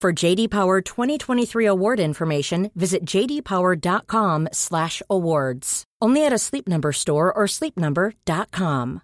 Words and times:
For 0.00 0.12
JD 0.14 0.48
Power 0.48 0.80
2023 0.80 1.66
award 1.66 2.00
information, 2.00 2.70
visit 2.74 3.04
jdpower.com/awards. 3.04 5.84
Only 6.00 6.24
at 6.24 6.32
a 6.32 6.38
Sleep 6.38 6.66
Number 6.66 6.92
store 6.92 7.30
or 7.36 7.46
sleepnumber.com. 7.46 9.00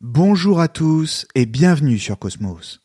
Bonjour 0.00 0.62
à 0.62 0.68
tous 0.68 1.26
et 1.34 1.44
bienvenue 1.44 1.98
sur 1.98 2.18
Cosmos. 2.18 2.80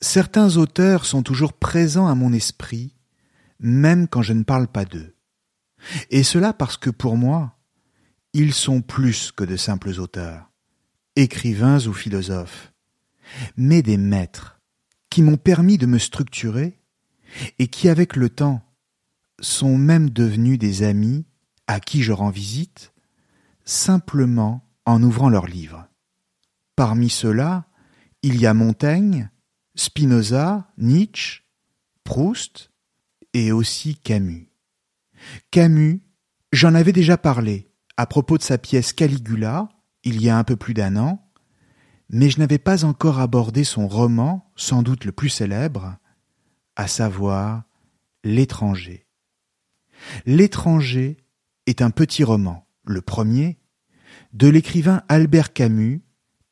Certains 0.00 0.56
auteurs 0.56 1.06
sont 1.06 1.22
toujours 1.22 1.52
présents 1.52 2.08
à 2.08 2.16
mon 2.16 2.32
esprit, 2.32 2.96
même 3.60 4.08
quand 4.08 4.22
je 4.22 4.32
ne 4.32 4.42
parle 4.42 4.66
pas 4.66 4.84
d'eux. 4.84 5.14
Et 6.10 6.24
cela 6.24 6.52
parce 6.52 6.78
que 6.78 6.90
pour 6.90 7.16
moi, 7.16 7.56
ils 8.32 8.52
sont 8.52 8.80
plus 8.80 9.30
que 9.30 9.44
de 9.44 9.56
simples 9.56 10.00
auteurs, 10.00 10.50
écrivains 11.14 11.86
ou 11.86 11.92
philosophes, 11.92 12.72
mais 13.56 13.80
des 13.80 13.98
maîtres 13.98 14.54
qui 15.14 15.22
m'ont 15.22 15.36
permis 15.36 15.78
de 15.78 15.86
me 15.86 16.00
structurer 16.00 16.76
et 17.60 17.68
qui, 17.68 17.88
avec 17.88 18.16
le 18.16 18.30
temps, 18.30 18.62
sont 19.38 19.78
même 19.78 20.10
devenus 20.10 20.58
des 20.58 20.82
amis 20.82 21.24
à 21.68 21.78
qui 21.78 22.02
je 22.02 22.10
rends 22.10 22.30
visite, 22.30 22.92
simplement 23.64 24.68
en 24.86 25.00
ouvrant 25.04 25.28
leurs 25.28 25.46
livres. 25.46 25.86
Parmi 26.74 27.10
ceux-là, 27.10 27.68
il 28.22 28.40
y 28.40 28.46
a 28.46 28.54
Montaigne, 28.54 29.30
Spinoza, 29.76 30.68
Nietzsche, 30.78 31.42
Proust 32.02 32.72
et 33.34 33.52
aussi 33.52 33.94
Camus. 33.94 34.50
Camus, 35.52 36.02
j'en 36.50 36.74
avais 36.74 36.90
déjà 36.90 37.16
parlé 37.16 37.70
à 37.96 38.06
propos 38.06 38.36
de 38.36 38.42
sa 38.42 38.58
pièce 38.58 38.92
Caligula, 38.92 39.68
il 40.02 40.20
y 40.20 40.28
a 40.28 40.36
un 40.36 40.42
peu 40.42 40.56
plus 40.56 40.74
d'un 40.74 40.96
an, 40.96 41.23
mais 42.10 42.30
je 42.30 42.38
n'avais 42.38 42.58
pas 42.58 42.84
encore 42.84 43.18
abordé 43.18 43.64
son 43.64 43.88
roman, 43.88 44.50
sans 44.56 44.82
doute 44.82 45.04
le 45.04 45.12
plus 45.12 45.28
célèbre, 45.28 45.96
à 46.76 46.86
savoir 46.86 47.64
L'étranger. 48.24 49.06
L'étranger 50.26 51.18
est 51.66 51.82
un 51.82 51.90
petit 51.90 52.24
roman, 52.24 52.66
le 52.84 53.02
premier, 53.02 53.58
de 54.32 54.48
l'écrivain 54.48 55.02
Albert 55.08 55.52
Camus, 55.52 56.02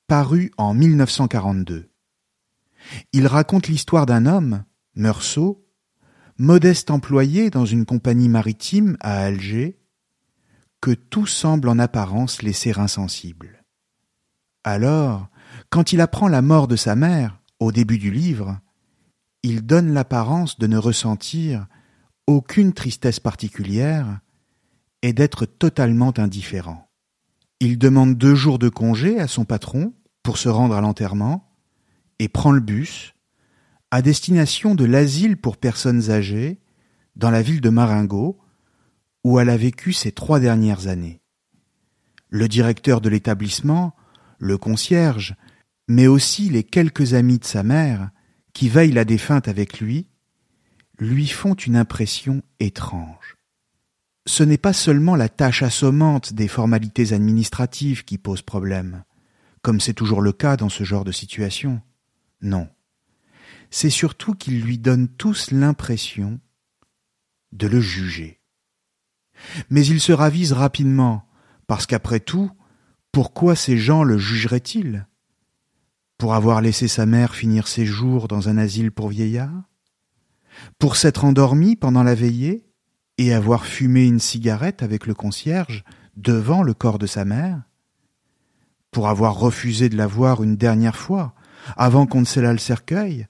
paru 0.06 0.52
en 0.56 0.74
1942. 0.74 1.90
Il 3.12 3.26
raconte 3.26 3.68
l'histoire 3.68 4.06
d'un 4.06 4.26
homme, 4.26 4.64
Meursault, 4.94 5.66
modeste 6.38 6.90
employé 6.90 7.50
dans 7.50 7.64
une 7.64 7.86
compagnie 7.86 8.28
maritime 8.28 8.96
à 9.00 9.20
Alger, 9.22 9.78
que 10.80 10.90
tout 10.90 11.26
semble 11.26 11.68
en 11.68 11.78
apparence 11.78 12.42
laisser 12.42 12.78
insensible. 12.78 13.64
Alors, 14.64 15.28
quand 15.72 15.94
il 15.94 16.02
apprend 16.02 16.28
la 16.28 16.42
mort 16.42 16.68
de 16.68 16.76
sa 16.76 16.94
mère, 16.94 17.40
au 17.58 17.72
début 17.72 17.96
du 17.96 18.10
livre, 18.10 18.60
il 19.42 19.64
donne 19.64 19.94
l'apparence 19.94 20.58
de 20.58 20.66
ne 20.66 20.76
ressentir 20.76 21.66
aucune 22.26 22.74
tristesse 22.74 23.20
particulière 23.20 24.20
et 25.00 25.14
d'être 25.14 25.46
totalement 25.46 26.12
indifférent. 26.18 26.90
Il 27.58 27.78
demande 27.78 28.18
deux 28.18 28.34
jours 28.34 28.58
de 28.58 28.68
congé 28.68 29.18
à 29.18 29.26
son 29.26 29.46
patron 29.46 29.94
pour 30.22 30.36
se 30.36 30.50
rendre 30.50 30.74
à 30.74 30.82
l'enterrement 30.82 31.50
et 32.18 32.28
prend 32.28 32.52
le 32.52 32.60
bus 32.60 33.14
à 33.90 34.02
destination 34.02 34.74
de 34.74 34.84
l'asile 34.84 35.38
pour 35.38 35.56
personnes 35.56 36.10
âgées 36.10 36.60
dans 37.16 37.30
la 37.30 37.40
ville 37.40 37.62
de 37.62 37.70
Maringo 37.70 38.38
où 39.24 39.40
elle 39.40 39.48
a 39.48 39.56
vécu 39.56 39.94
ces 39.94 40.12
trois 40.12 40.38
dernières 40.38 40.86
années. 40.88 41.22
Le 42.28 42.46
directeur 42.46 43.00
de 43.00 43.08
l'établissement, 43.08 43.96
le 44.38 44.58
concierge, 44.58 45.34
mais 45.88 46.06
aussi 46.06 46.48
les 46.48 46.64
quelques 46.64 47.14
amis 47.14 47.38
de 47.38 47.44
sa 47.44 47.62
mère 47.62 48.10
qui 48.52 48.68
veillent 48.68 48.92
la 48.92 49.04
défunte 49.04 49.48
avec 49.48 49.80
lui, 49.80 50.06
lui 50.98 51.26
font 51.26 51.54
une 51.54 51.76
impression 51.76 52.42
étrange. 52.60 53.36
Ce 54.26 54.42
n'est 54.42 54.58
pas 54.58 54.72
seulement 54.72 55.16
la 55.16 55.28
tâche 55.28 55.62
assommante 55.62 56.32
des 56.32 56.48
formalités 56.48 57.12
administratives 57.12 58.04
qui 58.04 58.18
pose 58.18 58.42
problème, 58.42 59.02
comme 59.62 59.80
c'est 59.80 59.94
toujours 59.94 60.20
le 60.20 60.32
cas 60.32 60.56
dans 60.56 60.68
ce 60.68 60.84
genre 60.84 61.04
de 61.04 61.12
situation. 61.12 61.80
Non. 62.40 62.68
C'est 63.70 63.90
surtout 63.90 64.34
qu'ils 64.34 64.60
lui 64.60 64.78
donnent 64.78 65.08
tous 65.08 65.50
l'impression 65.50 66.40
de 67.52 67.66
le 67.66 67.80
juger. 67.80 68.40
Mais 69.70 69.84
il 69.84 70.00
se 70.00 70.12
ravise 70.12 70.52
rapidement, 70.52 71.28
parce 71.66 71.86
qu'après 71.86 72.20
tout, 72.20 72.50
pourquoi 73.10 73.56
ces 73.56 73.76
gens 73.76 74.04
le 74.04 74.18
jugeraient-ils? 74.18 75.06
Pour 76.22 76.34
avoir 76.34 76.60
laissé 76.60 76.86
sa 76.86 77.04
mère 77.04 77.34
finir 77.34 77.66
ses 77.66 77.84
jours 77.84 78.28
dans 78.28 78.48
un 78.48 78.56
asile 78.56 78.92
pour 78.92 79.08
vieillards 79.08 79.64
Pour 80.78 80.94
s'être 80.94 81.24
endormi 81.24 81.74
pendant 81.74 82.04
la 82.04 82.14
veillée 82.14 82.64
et 83.18 83.34
avoir 83.34 83.66
fumé 83.66 84.04
une 84.04 84.20
cigarette 84.20 84.84
avec 84.84 85.08
le 85.08 85.14
concierge 85.14 85.82
devant 86.16 86.62
le 86.62 86.74
corps 86.74 87.00
de 87.00 87.08
sa 87.08 87.24
mère 87.24 87.62
Pour 88.92 89.08
avoir 89.08 89.36
refusé 89.36 89.88
de 89.88 89.96
la 89.96 90.06
voir 90.06 90.44
une 90.44 90.56
dernière 90.56 90.94
fois 90.94 91.34
avant 91.76 92.06
qu'on 92.06 92.20
ne 92.20 92.24
scellât 92.24 92.52
le 92.52 92.58
cercueil 92.58 93.26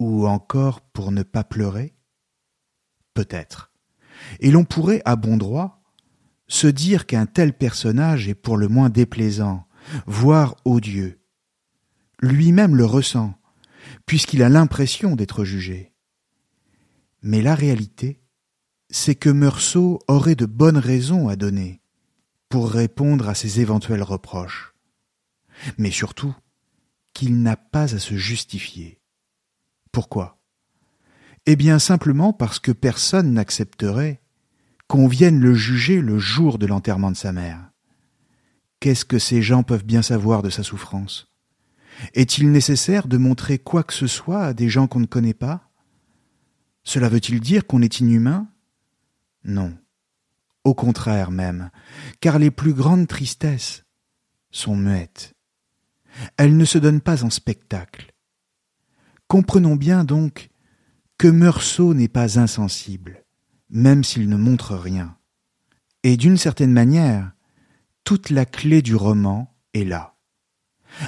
Ou 0.00 0.26
encore 0.26 0.80
pour 0.80 1.12
ne 1.12 1.22
pas 1.22 1.44
pleurer 1.44 1.94
Peut-être. 3.14 3.70
Et 4.40 4.50
l'on 4.50 4.64
pourrait, 4.64 5.02
à 5.04 5.14
bon 5.14 5.36
droit, 5.36 5.84
se 6.48 6.66
dire 6.66 7.06
qu'un 7.06 7.26
tel 7.26 7.52
personnage 7.52 8.26
est 8.26 8.34
pour 8.34 8.56
le 8.56 8.66
moins 8.66 8.90
déplaisant, 8.90 9.68
voire 10.08 10.56
odieux. 10.64 11.18
Lui-même 12.20 12.76
le 12.76 12.84
ressent, 12.84 13.34
puisqu'il 14.06 14.42
a 14.42 14.48
l'impression 14.48 15.16
d'être 15.16 15.44
jugé. 15.44 15.92
Mais 17.22 17.42
la 17.42 17.54
réalité, 17.54 18.20
c'est 18.90 19.14
que 19.14 19.28
Meursault 19.28 20.00
aurait 20.08 20.34
de 20.34 20.46
bonnes 20.46 20.78
raisons 20.78 21.28
à 21.28 21.36
donner 21.36 21.80
pour 22.48 22.70
répondre 22.70 23.28
à 23.28 23.34
ses 23.34 23.60
éventuels 23.60 24.02
reproches. 24.02 24.74
Mais 25.76 25.90
surtout, 25.90 26.34
qu'il 27.12 27.42
n'a 27.42 27.56
pas 27.56 27.94
à 27.94 27.98
se 27.98 28.16
justifier. 28.16 29.00
Pourquoi? 29.92 30.40
Eh 31.46 31.56
bien 31.56 31.78
simplement 31.78 32.32
parce 32.32 32.58
que 32.58 32.72
personne 32.72 33.32
n'accepterait 33.32 34.20
qu'on 34.86 35.08
vienne 35.08 35.40
le 35.40 35.54
juger 35.54 36.00
le 36.00 36.18
jour 36.18 36.58
de 36.58 36.66
l'enterrement 36.66 37.10
de 37.10 37.16
sa 37.16 37.32
mère. 37.32 37.70
Qu'est-ce 38.80 39.04
que 39.04 39.18
ces 39.18 39.42
gens 39.42 39.62
peuvent 39.62 39.84
bien 39.84 40.02
savoir 40.02 40.42
de 40.42 40.50
sa 40.50 40.62
souffrance? 40.62 41.32
Est-il 42.14 42.50
nécessaire 42.50 43.08
de 43.08 43.16
montrer 43.16 43.58
quoi 43.58 43.82
que 43.82 43.94
ce 43.94 44.06
soit 44.06 44.44
à 44.44 44.54
des 44.54 44.68
gens 44.68 44.86
qu'on 44.86 45.00
ne 45.00 45.06
connaît 45.06 45.34
pas? 45.34 45.70
Cela 46.84 47.08
veut-il 47.08 47.40
dire 47.40 47.66
qu'on 47.66 47.82
est 47.82 48.00
inhumain? 48.00 48.48
Non. 49.44 49.76
Au 50.64 50.74
contraire 50.74 51.30
même, 51.30 51.70
car 52.20 52.38
les 52.38 52.50
plus 52.50 52.74
grandes 52.74 53.06
tristesses 53.06 53.84
sont 54.50 54.76
muettes. 54.76 55.34
Elle 56.36 56.56
ne 56.56 56.64
se 56.64 56.78
donne 56.78 57.00
pas 57.00 57.24
en 57.24 57.30
spectacle. 57.30 58.12
Comprenons 59.28 59.76
bien 59.76 60.04
donc 60.04 60.50
que 61.16 61.28
Meursault 61.28 61.94
n'est 61.94 62.08
pas 62.08 62.38
insensible, 62.38 63.24
même 63.70 64.04
s'il 64.04 64.28
ne 64.28 64.36
montre 64.36 64.76
rien. 64.76 65.16
Et 66.02 66.16
d'une 66.16 66.36
certaine 66.36 66.72
manière, 66.72 67.32
toute 68.04 68.30
la 68.30 68.46
clé 68.46 68.82
du 68.82 68.94
roman 68.94 69.54
est 69.74 69.84
là. 69.84 70.17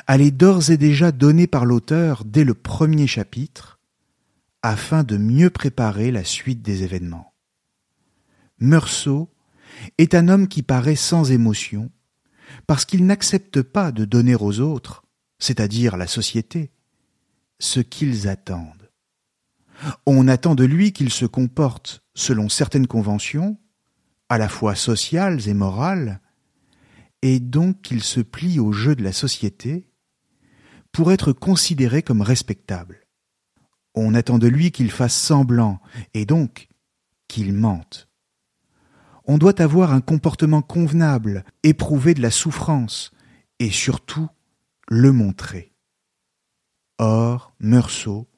Elle 0.06 0.20
est 0.20 0.30
d'ores 0.30 0.70
et 0.70 0.76
déjà 0.76 1.12
donnée 1.12 1.46
par 1.46 1.64
l'auteur 1.64 2.24
dès 2.24 2.44
le 2.44 2.54
premier 2.54 3.06
chapitre, 3.06 3.78
afin 4.62 5.02
de 5.02 5.16
mieux 5.16 5.50
préparer 5.50 6.10
la 6.10 6.24
suite 6.24 6.62
des 6.62 6.82
événements. 6.82 7.32
Meursault 8.58 9.30
est 9.98 10.14
un 10.14 10.28
homme 10.28 10.48
qui 10.48 10.62
paraît 10.62 10.96
sans 10.96 11.30
émotion, 11.30 11.90
parce 12.66 12.84
qu'il 12.84 13.06
n'accepte 13.06 13.62
pas 13.62 13.92
de 13.92 14.04
donner 14.04 14.34
aux 14.34 14.60
autres, 14.60 15.04
c'est-à-dire 15.38 15.96
la 15.96 16.06
société, 16.06 16.70
ce 17.58 17.80
qu'ils 17.80 18.28
attendent. 18.28 18.90
On 20.04 20.28
attend 20.28 20.54
de 20.54 20.64
lui 20.64 20.92
qu'il 20.92 21.10
se 21.10 21.24
comporte 21.24 22.04
selon 22.14 22.48
certaines 22.48 22.86
conventions, 22.86 23.58
à 24.28 24.36
la 24.36 24.48
fois 24.48 24.74
sociales 24.74 25.48
et 25.48 25.54
morales, 25.54 26.20
et 27.22 27.40
donc 27.40 27.82
qu'il 27.82 28.02
se 28.02 28.20
plie 28.20 28.58
au 28.60 28.72
jeu 28.72 28.94
de 28.94 29.02
la 29.02 29.12
société 29.12 29.86
pour 30.92 31.12
être 31.12 31.32
considéré 31.32 32.02
comme 32.02 32.22
respectable. 32.22 33.06
On 33.94 34.14
attend 34.14 34.38
de 34.38 34.48
lui 34.48 34.70
qu'il 34.70 34.90
fasse 34.90 35.16
semblant, 35.16 35.80
et 36.14 36.24
donc 36.24 36.68
qu'il 37.28 37.52
mente. 37.52 38.08
On 39.24 39.38
doit 39.38 39.60
avoir 39.60 39.92
un 39.92 40.00
comportement 40.00 40.62
convenable, 40.62 41.44
éprouver 41.62 42.14
de 42.14 42.22
la 42.22 42.30
souffrance, 42.30 43.12
et 43.58 43.70
surtout 43.70 44.28
le 44.88 45.12
montrer. 45.12 45.72
Or, 46.98 47.54
Meursault 47.60 48.28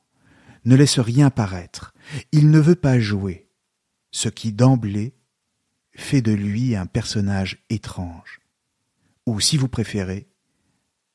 ne 0.64 0.76
laisse 0.76 0.98
rien 0.98 1.30
paraître, 1.30 1.94
il 2.30 2.50
ne 2.50 2.60
veut 2.60 2.76
pas 2.76 3.00
jouer, 3.00 3.48
ce 4.10 4.28
qui 4.28 4.52
d'emblée 4.52 5.14
fait 5.94 6.22
de 6.22 6.32
lui 6.32 6.76
un 6.76 6.86
personnage 6.86 7.64
étrange, 7.70 8.41
ou 9.26 9.40
si 9.40 9.56
vous 9.56 9.68
préférez, 9.68 10.28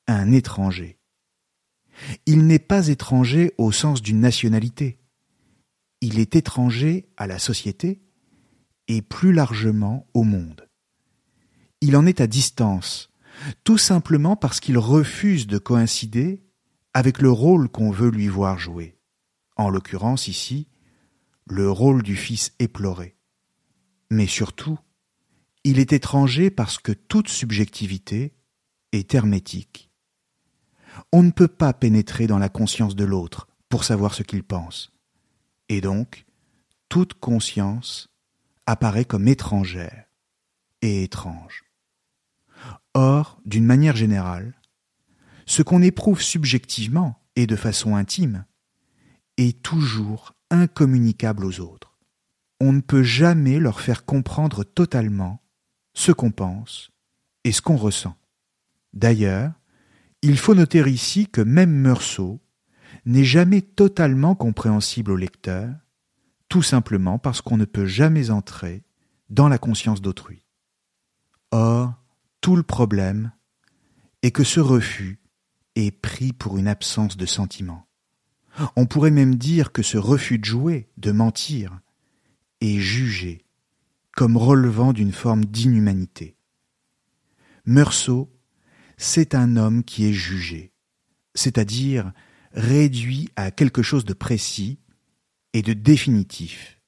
un 0.08 0.32
étranger. 0.32 1.00
Il 2.26 2.46
n'est 2.46 2.60
pas 2.60 2.88
étranger 2.88 3.54
au 3.58 3.72
sens 3.72 4.02
d'une 4.02 4.20
nationalité, 4.20 5.00
il 6.02 6.20
est 6.20 6.36
étranger 6.36 7.10
à 7.18 7.26
la 7.26 7.40
société 7.40 8.02
et 8.88 9.02
plus 9.02 9.34
largement 9.34 10.08
au 10.14 10.24
monde. 10.24 10.70
Il 11.82 11.96
en 11.96 12.06
est 12.06 12.22
à 12.22 12.28
distance, 12.28 13.12
tout 13.64 13.78
simplement 13.78 14.36
parce 14.36 14.60
qu'il 14.60 14.78
refuse 14.78 15.48
de 15.48 15.58
coïncider 15.58 16.44
avec 16.94 17.22
le 17.22 17.32
rôle 17.32 17.70
qu'on 17.70 17.92
veut 17.92 18.10
lui 18.10 18.28
voir 18.28 18.58
jouer, 18.58 18.98
en 19.56 19.70
l'occurrence 19.70 20.28
ici, 20.28 20.68
le 21.46 21.70
rôle 21.70 22.04
du 22.04 22.16
fils 22.16 22.54
éploré. 22.60 23.16
Mais 24.10 24.28
surtout, 24.28 24.80
il 25.68 25.80
est 25.80 25.92
étranger 25.92 26.50
parce 26.50 26.78
que 26.78 26.94
toute 26.94 27.28
subjectivité 27.28 28.34
est 28.94 29.14
hermétique. 29.14 29.92
On 31.12 31.24
ne 31.24 31.32
peut 31.32 31.50
pas 31.50 31.74
pénétrer 31.74 32.26
dans 32.26 32.38
la 32.38 32.48
conscience 32.48 32.96
de 32.96 33.04
l'autre 33.04 33.50
pour 33.68 33.84
savoir 33.84 34.14
ce 34.14 34.24
qu'il 34.24 34.44
pense. 34.44 34.94
Et 35.68 35.82
donc, 35.82 36.26
toute 36.88 37.16
conscience 37.16 38.08
apparaît 38.66 39.04
comme 39.04 39.28
étrangère 39.28 40.06
et 40.82 41.04
étrange. 41.04 41.66
Or, 42.94 43.42
d'une 43.44 43.66
manière 43.66 43.98
générale, 43.98 44.62
ce 45.46 45.64
qu'on 45.64 45.82
éprouve 45.82 46.22
subjectivement 46.22 47.22
et 47.36 47.46
de 47.46 47.58
façon 47.58 47.98
intime 47.98 48.46
est 49.36 49.62
toujours 49.62 50.34
incommunicable 50.50 51.44
aux 51.44 51.60
autres. 51.60 51.98
On 52.62 52.72
ne 52.72 52.80
peut 52.80 53.04
jamais 53.04 53.60
leur 53.60 53.82
faire 53.82 54.06
comprendre 54.06 54.64
totalement 54.64 55.42
ce 55.98 56.12
qu'on 56.12 56.30
pense 56.30 56.92
et 57.44 57.52
ce 57.52 57.60
qu'on 57.60 57.76
ressent. 57.76 58.16
D'ailleurs, 58.94 59.52
il 60.22 60.38
faut 60.38 60.54
noter 60.54 60.88
ici 60.88 61.28
que 61.28 61.42
même 61.42 61.72
Meursault 61.72 62.40
n'est 63.06 63.24
jamais 63.24 63.64
totalement 63.64 64.36
compréhensible 64.36 65.12
au 65.12 65.16
lecteur, 65.16 65.74
tout 66.50 66.62
simplement 66.62 67.18
parce 67.18 67.42
qu'on 67.42 67.58
ne 67.58 67.66
peut 67.66 67.88
jamais 67.88 68.30
entrer 68.30 68.84
dans 69.32 69.50
la 69.50 69.58
conscience 69.58 70.00
d'autrui. 70.00 70.46
Or, 71.50 71.96
tout 72.42 72.56
le 72.56 72.64
problème 72.64 73.32
est 74.22 74.30
que 74.30 74.44
ce 74.44 74.60
refus 74.60 75.20
est 75.76 75.90
pris 75.90 76.32
pour 76.32 76.60
une 76.60 76.68
absence 76.68 77.18
de 77.18 77.26
sentiment. 77.26 77.88
On 78.76 78.86
pourrait 78.86 79.10
même 79.10 79.34
dire 79.34 79.72
que 79.72 79.82
ce 79.82 79.98
refus 79.98 80.38
de 80.38 80.46
jouer, 80.46 80.90
de 80.98 81.12
mentir, 81.12 81.80
est 82.62 82.78
jugé 82.78 83.47
comme 84.18 84.36
relevant 84.36 84.94
d'une 84.94 85.12
forme 85.12 85.46
d'inhumanité. 85.46 86.36
Meursault, 87.66 88.36
c'est 88.98 89.36
un 89.36 89.58
homme 89.58 89.84
qui 89.84 90.08
est 90.08 90.14
jugé, 90.14 90.74
c'est-à-dire 91.36 92.12
réduit 92.52 93.30
à 93.36 93.52
quelque 93.52 93.84
chose 93.84 94.06
de 94.06 94.16
précis 94.16 94.80
et 95.54 95.62
de 95.62 95.74
définitif, 95.74 96.82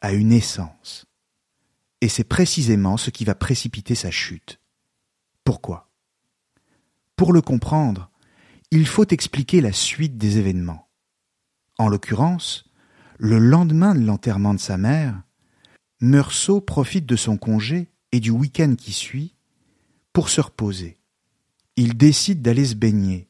à 0.00 0.12
une 0.12 0.32
essence. 0.32 1.06
Et 2.00 2.08
c'est 2.08 2.24
précisément 2.24 2.96
ce 2.96 3.10
qui 3.10 3.24
va 3.24 3.36
précipiter 3.36 3.94
sa 3.94 4.10
chute. 4.10 4.60
Pourquoi? 5.44 5.92
Pour 7.14 7.32
le 7.32 7.42
comprendre, 7.42 8.10
il 8.72 8.88
faut 8.88 9.06
expliquer 9.06 9.60
la 9.60 9.72
suite 9.72 10.18
des 10.18 10.38
événements. 10.38 10.88
En 11.78 11.88
l'occurrence, 11.88 12.68
le 13.18 13.38
lendemain 13.38 13.94
de 13.94 14.04
l'enterrement 14.04 14.52
de 14.52 14.58
sa 14.58 14.76
mère, 14.76 15.22
Meursault 16.00 16.60
profite 16.60 17.06
de 17.06 17.16
son 17.16 17.38
congé 17.38 17.88
et 18.12 18.20
du 18.20 18.30
week-end 18.30 18.74
qui 18.76 18.92
suit 18.92 19.34
pour 20.12 20.28
se 20.28 20.40
reposer. 20.40 20.98
Il 21.76 21.96
décide 21.96 22.42
d'aller 22.42 22.66
se 22.66 22.74
baigner 22.74 23.28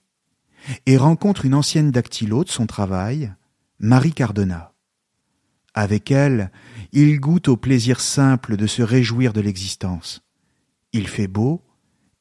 et 0.87 0.97
rencontre 0.97 1.45
une 1.45 1.55
ancienne 1.55 1.93
dactylo 1.93 2.43
de 2.43 2.49
son 2.49 2.67
travail, 2.67 3.33
Marie 3.79 4.13
Cardona. 4.13 4.73
Avec 5.75 6.11
elle, 6.11 6.51
il 6.93 7.21
goûte 7.21 7.49
au 7.49 7.57
plaisir 7.57 8.01
simple 8.01 8.57
de 8.57 8.67
se 8.67 8.83
réjouir 8.83 9.33
de 9.33 9.41
l'existence. 9.41 10.23
Il 10.93 11.07
fait 11.07 11.29
beau, 11.29 11.63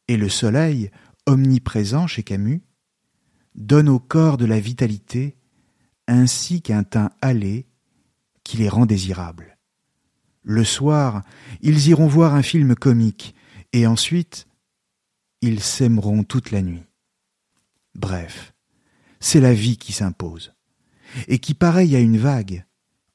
et 0.08 0.18
le 0.18 0.30
soleil, 0.30 0.92
omniprésent 1.26 2.06
chez 2.06 2.22
Camus, 2.22 2.62
donne 3.56 3.90
au 3.90 4.00
corps 4.00 4.38
de 4.38 4.46
la 4.46 4.60
vitalité 4.60 5.38
ainsi 6.08 6.62
qu'un 6.62 6.84
teint 6.84 7.10
hâlé 7.24 7.68
qui 8.44 8.58
les 8.58 8.70
rend 8.70 8.86
désirables. 8.86 9.55
Le 10.48 10.64
soir, 10.64 11.24
ils 11.62 11.88
iront 11.88 12.06
voir 12.06 12.36
un 12.36 12.44
film 12.44 12.76
comique, 12.76 13.34
et 13.74 13.88
ensuite, 13.88 14.48
ils 15.42 15.60
s'aimeront 15.60 16.24
toute 16.24 16.52
la 16.52 16.62
nuit. 16.62 16.84
Bref, 17.96 18.54
c'est 19.20 19.40
la 19.40 19.56
vie 19.56 19.78
qui 19.78 19.92
s'impose, 19.92 20.54
et 21.28 21.40
qui, 21.40 21.56
pareil 21.56 21.96
à 21.96 22.00
une 22.00 22.20
vague, 22.20 22.64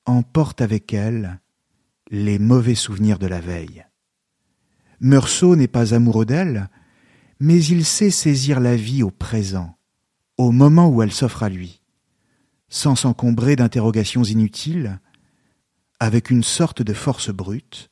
emporte 0.06 0.60
avec 0.60 0.92
elle 0.92 1.40
les 2.10 2.40
mauvais 2.40 2.74
souvenirs 2.74 3.20
de 3.20 3.28
la 3.28 3.40
veille. 3.40 3.86
Meursault 4.98 5.54
n'est 5.54 5.68
pas 5.68 5.94
amoureux 5.94 6.26
d'elle, 6.26 6.68
mais 7.38 7.64
il 7.64 7.84
sait 7.84 8.10
saisir 8.10 8.58
la 8.58 8.74
vie 8.74 9.04
au 9.04 9.12
présent, 9.12 9.78
au 10.36 10.50
moment 10.50 10.88
où 10.88 11.00
elle 11.00 11.12
s'offre 11.12 11.44
à 11.44 11.48
lui, 11.48 11.80
sans 12.68 12.96
s'encombrer 12.96 13.54
d'interrogations 13.54 14.24
inutiles, 14.24 14.98
avec 16.00 16.30
une 16.30 16.42
sorte 16.42 16.82
de 16.82 16.92
force 16.92 17.30
brute, 17.30 17.90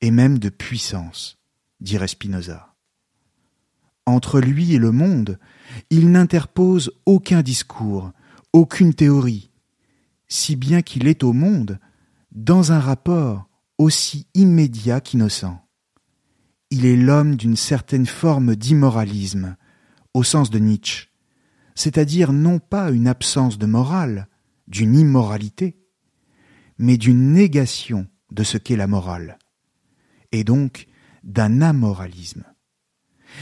et 0.00 0.10
même 0.10 0.38
de 0.38 0.48
puissance, 0.48 1.38
dirait 1.80 2.08
Spinoza. 2.08 2.74
Entre 4.04 4.40
lui 4.40 4.74
et 4.74 4.78
le 4.78 4.92
monde, 4.92 5.38
il 5.90 6.12
n'interpose 6.12 6.92
aucun 7.06 7.42
discours, 7.42 8.12
aucune 8.52 8.94
théorie, 8.94 9.50
si 10.28 10.54
bien 10.54 10.82
qu'il 10.82 11.08
est 11.08 11.24
au 11.24 11.32
monde 11.32 11.80
dans 12.30 12.70
un 12.70 12.78
rapport 12.78 13.48
aussi 13.78 14.26
immédiat 14.34 15.00
qu'innocent 15.00 15.66
il 16.70 16.84
est 16.84 16.96
l'homme 16.96 17.36
d'une 17.36 17.56
certaine 17.56 18.06
forme 18.06 18.56
d'immoralisme, 18.56 19.56
au 20.14 20.22
sens 20.22 20.50
de 20.50 20.58
Nietzsche, 20.58 21.08
c'est-à-dire 21.74 22.32
non 22.32 22.58
pas 22.58 22.90
une 22.90 23.06
absence 23.06 23.58
de 23.58 23.66
morale, 23.66 24.28
d'une 24.66 24.96
immoralité, 24.96 25.76
mais 26.78 26.96
d'une 26.96 27.32
négation 27.32 28.06
de 28.30 28.42
ce 28.42 28.58
qu'est 28.58 28.76
la 28.76 28.86
morale, 28.86 29.38
et 30.32 30.44
donc 30.44 30.86
d'un 31.22 31.62
amoralisme. 31.62 32.44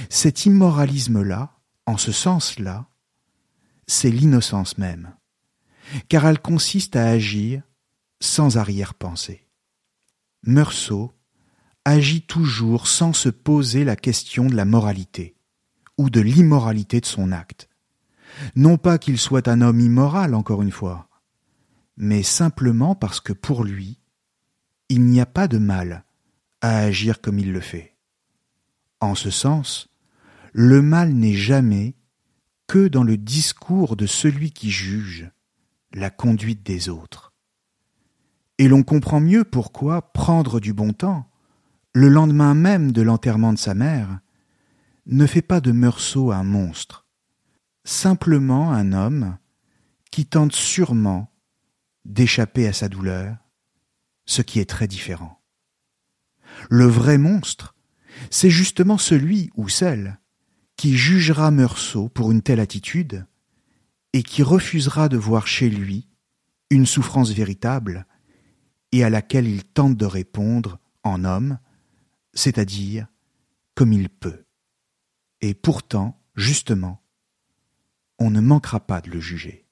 Cet 0.08 0.46
immoralisme-là, 0.46 1.58
en 1.86 1.96
ce 1.96 2.12
sens-là, 2.12 2.88
c'est 3.86 4.10
l'innocence 4.10 4.78
même, 4.78 5.14
car 6.08 6.26
elle 6.26 6.40
consiste 6.40 6.96
à 6.96 7.06
agir 7.06 7.62
sans 8.20 8.56
arrière-pensée. 8.56 9.46
Meursault 10.46 11.12
agit 11.84 12.22
toujours 12.22 12.86
sans 12.86 13.12
se 13.12 13.28
poser 13.28 13.84
la 13.84 13.96
question 13.96 14.46
de 14.46 14.54
la 14.54 14.64
moralité 14.64 15.36
ou 15.98 16.10
de 16.10 16.20
l'immoralité 16.20 17.00
de 17.00 17.06
son 17.06 17.32
acte. 17.32 17.68
Non 18.56 18.78
pas 18.78 18.98
qu'il 18.98 19.18
soit 19.18 19.48
un 19.48 19.60
homme 19.60 19.80
immoral, 19.80 20.34
encore 20.34 20.62
une 20.62 20.72
fois, 20.72 21.08
mais 21.96 22.22
simplement 22.22 22.94
parce 22.94 23.20
que 23.20 23.32
pour 23.32 23.64
lui, 23.64 24.00
il 24.88 25.04
n'y 25.04 25.20
a 25.20 25.26
pas 25.26 25.48
de 25.48 25.58
mal 25.58 26.04
à 26.60 26.78
agir 26.78 27.20
comme 27.20 27.38
il 27.38 27.52
le 27.52 27.60
fait. 27.60 27.96
En 29.00 29.14
ce 29.14 29.30
sens, 29.30 29.88
le 30.52 30.82
mal 30.82 31.12
n'est 31.12 31.34
jamais 31.34 31.94
que 32.66 32.88
dans 32.88 33.02
le 33.02 33.16
discours 33.16 33.96
de 33.96 34.06
celui 34.06 34.50
qui 34.50 34.70
juge 34.70 35.30
la 35.92 36.10
conduite 36.10 36.64
des 36.64 36.88
autres. 36.88 37.32
Et 38.58 38.68
l'on 38.68 38.82
comprend 38.82 39.20
mieux 39.20 39.44
pourquoi 39.44 40.12
prendre 40.12 40.60
du 40.60 40.72
bon 40.72 40.92
temps, 40.92 41.28
le 41.92 42.08
lendemain 42.08 42.54
même 42.54 42.92
de 42.92 43.02
l'enterrement 43.02 43.52
de 43.52 43.58
sa 43.58 43.74
mère, 43.74 44.20
ne 45.06 45.26
fait 45.26 45.42
pas 45.42 45.60
de 45.60 45.72
Meursault 45.72 46.32
un 46.32 46.44
monstre, 46.44 47.06
simplement 47.84 48.72
un 48.72 48.92
homme 48.92 49.36
qui 50.10 50.24
tente 50.26 50.52
sûrement 50.52 51.33
d'échapper 52.04 52.66
à 52.66 52.72
sa 52.72 52.88
douleur, 52.88 53.36
ce 54.26 54.42
qui 54.42 54.60
est 54.60 54.68
très 54.68 54.88
différent. 54.88 55.40
Le 56.70 56.86
vrai 56.86 57.18
monstre, 57.18 57.74
c'est 58.30 58.50
justement 58.50 58.98
celui 58.98 59.50
ou 59.54 59.68
celle 59.68 60.18
qui 60.76 60.96
jugera 60.96 61.50
Meursault 61.50 62.08
pour 62.08 62.32
une 62.32 62.42
telle 62.42 62.60
attitude 62.60 63.26
et 64.12 64.22
qui 64.22 64.42
refusera 64.42 65.08
de 65.08 65.16
voir 65.16 65.46
chez 65.46 65.70
lui 65.70 66.08
une 66.70 66.86
souffrance 66.86 67.30
véritable 67.30 68.06
et 68.92 69.04
à 69.04 69.10
laquelle 69.10 69.48
il 69.48 69.64
tente 69.64 69.96
de 69.96 70.06
répondre 70.06 70.78
en 71.02 71.24
homme, 71.24 71.58
c'est-à-dire 72.32 73.06
comme 73.74 73.92
il 73.92 74.08
peut. 74.08 74.44
Et 75.40 75.54
pourtant, 75.54 76.20
justement, 76.36 77.02
on 78.18 78.30
ne 78.30 78.40
manquera 78.40 78.80
pas 78.80 79.00
de 79.00 79.10
le 79.10 79.20
juger. 79.20 79.66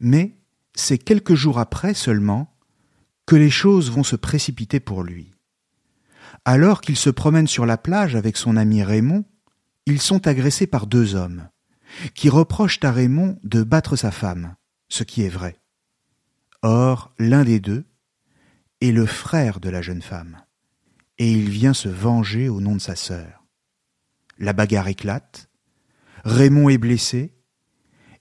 Mais 0.00 0.37
c'est 0.78 0.98
quelques 0.98 1.34
jours 1.34 1.58
après 1.58 1.92
seulement 1.92 2.54
que 3.26 3.36
les 3.36 3.50
choses 3.50 3.90
vont 3.90 4.04
se 4.04 4.16
précipiter 4.16 4.80
pour 4.80 5.02
lui. 5.02 5.32
Alors 6.44 6.80
qu'il 6.80 6.96
se 6.96 7.10
promène 7.10 7.48
sur 7.48 7.66
la 7.66 7.76
plage 7.76 8.14
avec 8.14 8.36
son 8.36 8.56
ami 8.56 8.82
Raymond, 8.82 9.24
ils 9.86 10.00
sont 10.00 10.26
agressés 10.26 10.66
par 10.66 10.86
deux 10.86 11.14
hommes, 11.14 11.48
qui 12.14 12.28
reprochent 12.28 12.78
à 12.82 12.92
Raymond 12.92 13.38
de 13.42 13.62
battre 13.62 13.96
sa 13.96 14.10
femme, 14.10 14.54
ce 14.88 15.02
qui 15.02 15.22
est 15.22 15.28
vrai. 15.28 15.56
Or, 16.62 17.12
l'un 17.18 17.44
des 17.44 17.60
deux 17.60 17.84
est 18.80 18.92
le 18.92 19.06
frère 19.06 19.60
de 19.60 19.70
la 19.70 19.82
jeune 19.82 20.02
femme, 20.02 20.42
et 21.18 21.30
il 21.30 21.50
vient 21.50 21.74
se 21.74 21.88
venger 21.88 22.48
au 22.48 22.60
nom 22.60 22.74
de 22.74 22.80
sa 22.80 22.94
sœur. 22.94 23.44
La 24.38 24.52
bagarre 24.52 24.88
éclate, 24.88 25.50
Raymond 26.24 26.68
est 26.68 26.78
blessé, 26.78 27.34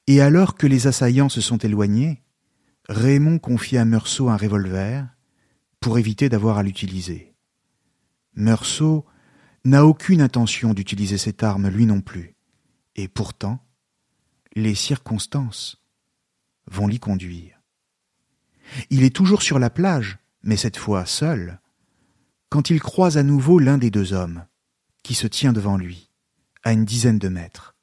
et 0.07 0.21
alors 0.21 0.55
que 0.55 0.67
les 0.67 0.87
assaillants 0.87 1.29
se 1.29 1.41
sont 1.41 1.57
éloignés, 1.57 2.23
Raymond 2.89 3.39
confie 3.39 3.77
à 3.77 3.85
Meursault 3.85 4.29
un 4.29 4.37
revolver 4.37 5.07
pour 5.79 5.97
éviter 5.97 6.29
d'avoir 6.29 6.57
à 6.57 6.63
l'utiliser. 6.63 7.33
Meursault 8.35 9.05
n'a 9.65 9.85
aucune 9.85 10.21
intention 10.21 10.73
d'utiliser 10.73 11.17
cette 11.17 11.43
arme 11.43 11.67
lui 11.67 11.85
non 11.85 12.01
plus, 12.01 12.35
et 12.95 13.07
pourtant, 13.07 13.63
les 14.55 14.75
circonstances 14.75 15.81
vont 16.67 16.87
l'y 16.87 16.99
conduire. 16.99 17.61
Il 18.89 19.03
est 19.03 19.15
toujours 19.15 19.41
sur 19.41 19.59
la 19.59 19.69
plage, 19.69 20.17
mais 20.43 20.57
cette 20.57 20.77
fois 20.77 21.05
seul, 21.05 21.59
quand 22.49 22.69
il 22.69 22.79
croise 22.79 23.17
à 23.17 23.23
nouveau 23.23 23.59
l'un 23.59 23.77
des 23.77 23.91
deux 23.91 24.13
hommes, 24.13 24.45
qui 25.03 25.13
se 25.13 25.27
tient 25.27 25.53
devant 25.53 25.77
lui, 25.77 26.09
à 26.63 26.71
une 26.71 26.85
dizaine 26.85 27.19
de 27.19 27.29
mètres. 27.29 27.75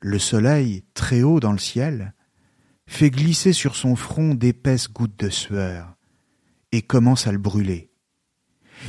Le 0.00 0.18
soleil, 0.18 0.84
très 0.94 1.22
haut 1.22 1.40
dans 1.40 1.52
le 1.52 1.58
ciel, 1.58 2.14
fait 2.90 3.10
glisser 3.10 3.52
sur 3.52 3.76
son 3.76 3.94
front 3.94 4.34
d'épaisses 4.34 4.88
gouttes 4.88 5.18
de 5.18 5.30
sueur, 5.30 5.94
et 6.72 6.82
commence 6.82 7.28
à 7.28 7.32
le 7.32 7.38
brûler. 7.38 7.92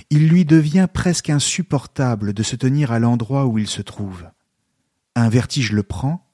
Il 0.09 0.27
lui 0.27 0.43
devient 0.43 0.87
presque 0.91 1.29
insupportable 1.29 2.33
de 2.33 2.41
se 2.41 2.55
tenir 2.55 2.91
à 2.91 2.97
l'endroit 2.97 3.45
où 3.45 3.59
il 3.59 3.67
se 3.67 3.83
trouve. 3.83 4.27
Un 5.15 5.29
vertige 5.29 5.71
le 5.71 5.83
prend, 5.83 6.27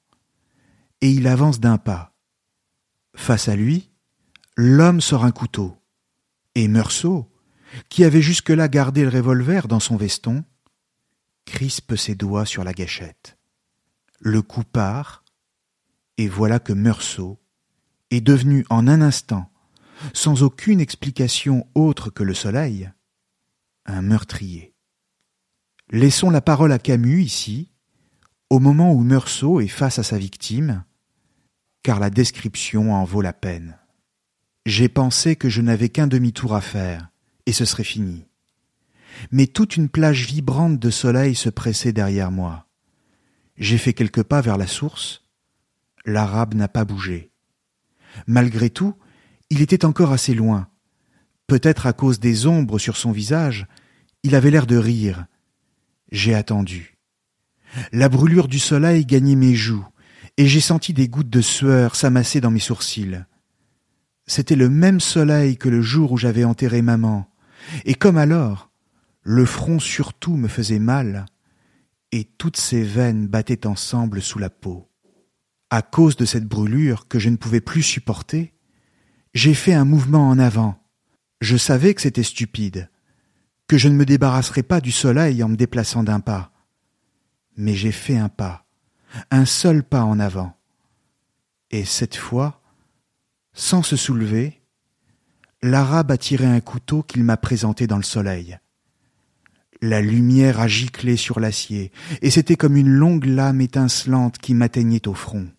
et 1.02 1.12
il 1.12 1.28
avance 1.28 1.60
d'un 1.60 1.78
pas. 1.78 2.16
Face 3.16 3.50
à 3.50 3.58
lui, 3.58 3.92
l'homme 4.56 5.02
sort 5.02 5.26
un 5.26 5.32
couteau, 5.32 5.78
et 6.56 6.70
Meursault, 6.70 7.30
qui 7.90 8.06
avait 8.06 8.22
jusque-là 8.22 8.70
gardé 8.70 9.04
le 9.04 9.10
revolver 9.10 9.68
dans 9.68 9.82
son 9.82 9.98
veston, 9.98 10.46
crispe 11.46 11.98
ses 11.98 12.16
doigts 12.16 12.46
sur 12.46 12.64
la 12.64 12.72
gâchette. 12.72 13.38
Le 14.20 14.42
coup 14.42 14.64
part, 14.64 15.26
et 16.18 16.30
voilà 16.30 16.60
que 16.60 16.72
Meursault 16.72 17.38
est 18.12 18.22
devenu 18.22 18.66
en 18.70 18.88
un 18.88 19.02
instant, 19.02 19.52
sans 20.14 20.44
aucune 20.44 20.80
explication 20.80 21.68
autre 21.76 22.10
que 22.10 22.24
le 22.24 22.34
soleil, 22.34 22.92
un 23.86 24.02
meurtrier. 24.02 24.74
Laissons 25.90 26.30
la 26.30 26.42
parole 26.42 26.72
à 26.72 26.80
Camus 26.80 27.22
ici, 27.22 27.72
au 28.50 28.60
moment 28.60 28.94
où 28.94 29.00
Meursault 29.00 29.60
est 29.60 29.68
face 29.68 30.00
à 30.00 30.04
sa 30.04 30.18
victime, 30.18 30.84
car 31.84 32.00
la 32.00 32.10
description 32.10 32.94
en 32.94 33.04
vaut 33.06 33.22
la 33.22 33.34
peine. 33.34 33.78
J'ai 34.66 34.90
pensé 34.90 35.38
que 35.38 35.50
je 35.50 35.62
n'avais 35.62 35.90
qu'un 35.90 36.08
demi-tour 36.08 36.54
à 36.54 36.62
faire, 36.62 37.10
et 37.46 37.54
ce 37.54 37.64
serait 37.64 37.86
fini. 37.86 38.26
Mais 39.32 39.48
toute 39.48 39.78
une 39.78 39.90
plage 39.90 40.28
vibrante 40.28 40.80
de 40.80 40.90
soleil 40.90 41.36
se 41.36 41.50
pressait 41.50 41.94
derrière 41.94 42.32
moi. 42.32 42.68
J'ai 43.58 43.78
fait 43.78 43.94
quelques 43.94 44.24
pas 44.24 44.42
vers 44.42 44.58
la 44.58 44.68
source. 44.68 45.24
L'arabe 46.06 46.54
n'a 46.54 46.68
pas 46.68 46.86
bougé. 46.86 47.32
Malgré 48.26 48.70
tout, 48.70 48.96
il 49.50 49.62
était 49.62 49.86
encore 49.86 50.12
assez 50.12 50.34
loin. 50.34 50.68
Peut-être 51.48 51.86
à 51.86 51.94
cause 51.94 52.20
des 52.20 52.48
ombres 52.48 52.80
sur 52.80 52.98
son 52.98 53.12
visage, 53.12 53.68
il 54.24 54.36
avait 54.36 54.52
l'air 54.52 54.68
de 54.68 54.78
rire. 54.78 55.26
J'ai 56.12 56.36
attendu. 56.36 56.98
La 57.92 58.10
brûlure 58.10 58.48
du 58.48 58.60
soleil 58.60 59.06
gagnait 59.06 59.36
mes 59.36 59.56
joues, 59.56 59.86
et 60.38 60.48
j'ai 60.48 60.62
senti 60.62 60.94
des 60.94 61.08
gouttes 61.08 61.30
de 61.30 61.42
sueur 61.42 61.96
s'amasser 61.96 62.42
dans 62.42 62.52
mes 62.52 62.60
sourcils. 62.60 63.24
C'était 64.26 64.56
le 64.56 64.70
même 64.70 65.00
soleil 65.00 65.58
que 65.58 65.70
le 65.70 65.82
jour 65.82 66.12
où 66.12 66.18
j'avais 66.18 66.44
enterré 66.44 66.82
maman, 66.82 67.30
et 67.86 67.96
comme 67.96 68.18
alors, 68.18 68.72
le 69.24 69.46
front 69.46 69.80
surtout 69.80 70.36
me 70.36 70.48
faisait 70.48 70.80
mal, 70.80 71.26
et 72.12 72.26
toutes 72.38 72.58
ses 72.58 72.84
veines 72.84 73.28
battaient 73.28 73.68
ensemble 73.68 74.22
sous 74.22 74.40
la 74.40 74.50
peau. 74.50 74.87
À 75.70 75.82
cause 75.82 76.16
de 76.16 76.26
cette 76.26 76.46
brûlure 76.46 77.08
que 77.08 77.20
je 77.20 77.30
ne 77.30 77.36
pouvais 77.36 77.60
plus 77.60 77.84
supporter, 77.84 78.54
j'ai 79.34 79.54
fait 79.54 79.74
un 79.74 79.84
mouvement 79.84 80.30
en 80.30 80.40
avant. 80.40 80.82
Je 81.42 81.58
savais 81.58 81.94
que 81.94 82.02
c'était 82.02 82.24
stupide, 82.24 82.90
que 83.68 83.78
je 83.78 83.90
ne 83.90 83.96
me 83.96 84.06
débarrasserais 84.06 84.64
pas 84.64 84.80
du 84.80 84.92
soleil 84.92 85.44
en 85.44 85.50
me 85.50 85.58
déplaçant 85.58 86.04
d'un 86.04 86.22
pas. 86.22 86.52
Mais 87.58 87.76
j'ai 87.76 87.92
fait 87.92 88.18
un 88.18 88.30
pas, 88.30 88.66
un 89.30 89.46
seul 89.46 89.84
pas 89.84 90.04
en 90.04 90.20
avant. 90.20 90.58
Et 91.70 91.84
cette 91.84 92.16
fois, 92.16 92.62
sans 93.54 93.84
se 93.84 93.98
soulever, 93.98 94.62
l'arabe 95.62 96.12
a 96.12 96.18
tiré 96.18 96.46
un 96.46 96.62
couteau 96.62 97.04
qu'il 97.04 97.24
m'a 97.26 97.38
présenté 97.38 97.88
dans 97.88 97.98
le 97.98 98.04
soleil. 98.04 98.58
La 99.82 100.02
lumière 100.02 100.60
a 100.60 100.68
giclé 100.68 101.18
sur 101.18 101.40
l'acier, 101.40 101.92
et 102.22 102.32
c'était 102.32 102.56
comme 102.56 102.78
une 102.78 102.90
longue 102.90 103.26
lame 103.26 103.62
étincelante 103.62 104.38
qui 104.38 104.54
m'atteignait 104.54 105.08
au 105.08 105.14
front. 105.14 105.50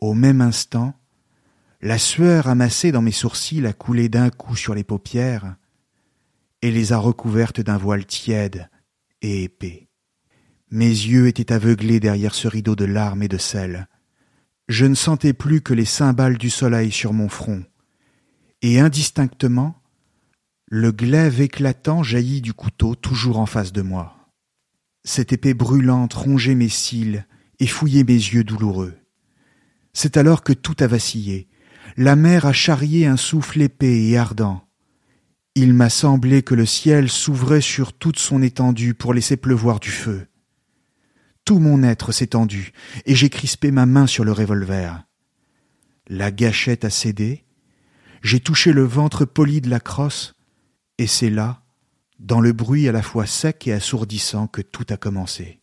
Au 0.00 0.14
même 0.14 0.40
instant, 0.40 0.94
la 1.82 1.98
sueur 1.98 2.48
amassée 2.48 2.90
dans 2.90 3.02
mes 3.02 3.12
sourcils 3.12 3.66
a 3.66 3.72
coulé 3.72 4.08
d'un 4.08 4.30
coup 4.30 4.56
sur 4.56 4.74
les 4.74 4.84
paupières 4.84 5.56
et 6.62 6.70
les 6.70 6.92
a 6.92 6.98
recouvertes 6.98 7.60
d'un 7.60 7.76
voile 7.76 8.06
tiède 8.06 8.68
et 9.22 9.44
épais. 9.44 9.88
Mes 10.70 10.88
yeux 10.88 11.26
étaient 11.26 11.52
aveuglés 11.52 12.00
derrière 12.00 12.34
ce 12.34 12.48
rideau 12.48 12.76
de 12.76 12.84
larmes 12.84 13.22
et 13.22 13.28
de 13.28 13.38
sel. 13.38 13.88
Je 14.68 14.86
ne 14.86 14.94
sentais 14.94 15.32
plus 15.32 15.60
que 15.60 15.74
les 15.74 15.84
cymbales 15.84 16.38
du 16.38 16.48
soleil 16.48 16.92
sur 16.92 17.12
mon 17.12 17.28
front, 17.28 17.64
et 18.62 18.78
indistinctement, 18.78 19.82
le 20.66 20.92
glaive 20.92 21.40
éclatant 21.40 22.02
jaillit 22.02 22.40
du 22.40 22.52
couteau 22.52 22.94
toujours 22.94 23.38
en 23.38 23.46
face 23.46 23.72
de 23.72 23.82
moi. 23.82 24.16
Cette 25.02 25.32
épée 25.32 25.54
brûlante 25.54 26.14
rongeait 26.14 26.54
mes 26.54 26.68
cils 26.68 27.26
et 27.58 27.66
fouillait 27.66 28.04
mes 28.04 28.12
yeux 28.12 28.44
douloureux. 28.44 28.99
C'est 29.92 30.16
alors 30.16 30.42
que 30.42 30.52
tout 30.52 30.76
a 30.80 30.86
vacillé. 30.86 31.48
La 31.96 32.16
mer 32.16 32.46
a 32.46 32.52
charrié 32.52 33.06
un 33.06 33.16
souffle 33.16 33.60
épais 33.62 34.04
et 34.04 34.16
ardent. 34.16 34.62
Il 35.54 35.74
m'a 35.74 35.90
semblé 35.90 36.42
que 36.42 36.54
le 36.54 36.66
ciel 36.66 37.10
s'ouvrait 37.10 37.60
sur 37.60 37.92
toute 37.92 38.18
son 38.18 38.42
étendue 38.42 38.94
pour 38.94 39.12
laisser 39.12 39.36
pleuvoir 39.36 39.80
du 39.80 39.90
feu. 39.90 40.26
Tout 41.44 41.58
mon 41.58 41.82
être 41.82 42.12
s'est 42.12 42.28
tendu, 42.28 42.72
et 43.06 43.14
j'ai 43.14 43.28
crispé 43.28 43.72
ma 43.72 43.86
main 43.86 44.06
sur 44.06 44.24
le 44.24 44.32
revolver. 44.32 45.04
La 46.06 46.30
gâchette 46.30 46.84
a 46.84 46.90
cédé, 46.90 47.44
j'ai 48.22 48.40
touché 48.40 48.72
le 48.72 48.84
ventre 48.84 49.24
poli 49.24 49.60
de 49.60 49.70
la 49.70 49.80
crosse, 49.80 50.34
et 50.98 51.06
c'est 51.06 51.30
là, 51.30 51.62
dans 52.18 52.40
le 52.40 52.52
bruit 52.52 52.88
à 52.88 52.92
la 52.92 53.02
fois 53.02 53.26
sec 53.26 53.66
et 53.66 53.72
assourdissant, 53.72 54.46
que 54.46 54.60
tout 54.60 54.86
a 54.90 54.96
commencé. 54.96 55.60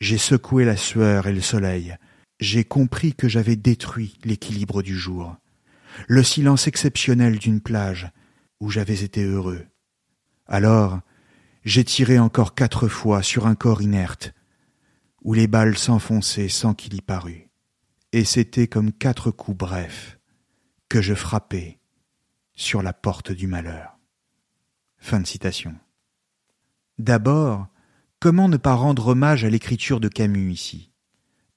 J'ai 0.00 0.18
secoué 0.18 0.64
la 0.64 0.76
sueur 0.76 1.26
et 1.26 1.32
le 1.32 1.40
soleil. 1.40 1.96
J'ai 2.38 2.64
compris 2.64 3.14
que 3.14 3.28
j'avais 3.28 3.56
détruit 3.56 4.18
l'équilibre 4.24 4.82
du 4.82 4.96
jour, 4.96 5.36
le 6.06 6.22
silence 6.22 6.66
exceptionnel 6.66 7.38
d'une 7.38 7.60
plage 7.60 8.10
où 8.60 8.70
j'avais 8.70 9.02
été 9.02 9.24
heureux. 9.24 9.66
Alors, 10.46 11.00
j'ai 11.64 11.84
tiré 11.84 12.18
encore 12.18 12.54
quatre 12.54 12.88
fois 12.88 13.22
sur 13.22 13.46
un 13.46 13.54
corps 13.54 13.82
inerte, 13.82 14.34
où 15.22 15.34
les 15.34 15.46
balles 15.46 15.78
s'enfonçaient 15.78 16.48
sans 16.48 16.74
qu'il 16.74 16.94
y 16.94 17.00
parût, 17.00 17.48
et 18.12 18.24
c'était 18.24 18.68
comme 18.68 18.92
quatre 18.92 19.30
coups 19.30 19.56
brefs 19.56 20.18
que 20.88 21.02
je 21.02 21.14
frappais 21.14 21.80
sur 22.54 22.82
la 22.82 22.92
porte 22.92 23.32
du 23.32 23.46
malheur. 23.46 23.98
Fin 24.98 25.20
de 25.20 25.26
citation. 25.26 25.74
D'abord, 26.98 27.66
comment 28.20 28.48
ne 28.48 28.56
pas 28.56 28.74
rendre 28.74 29.08
hommage 29.08 29.44
à 29.44 29.50
l'écriture 29.50 30.00
de 30.00 30.08
Camus 30.08 30.52
ici? 30.52 30.85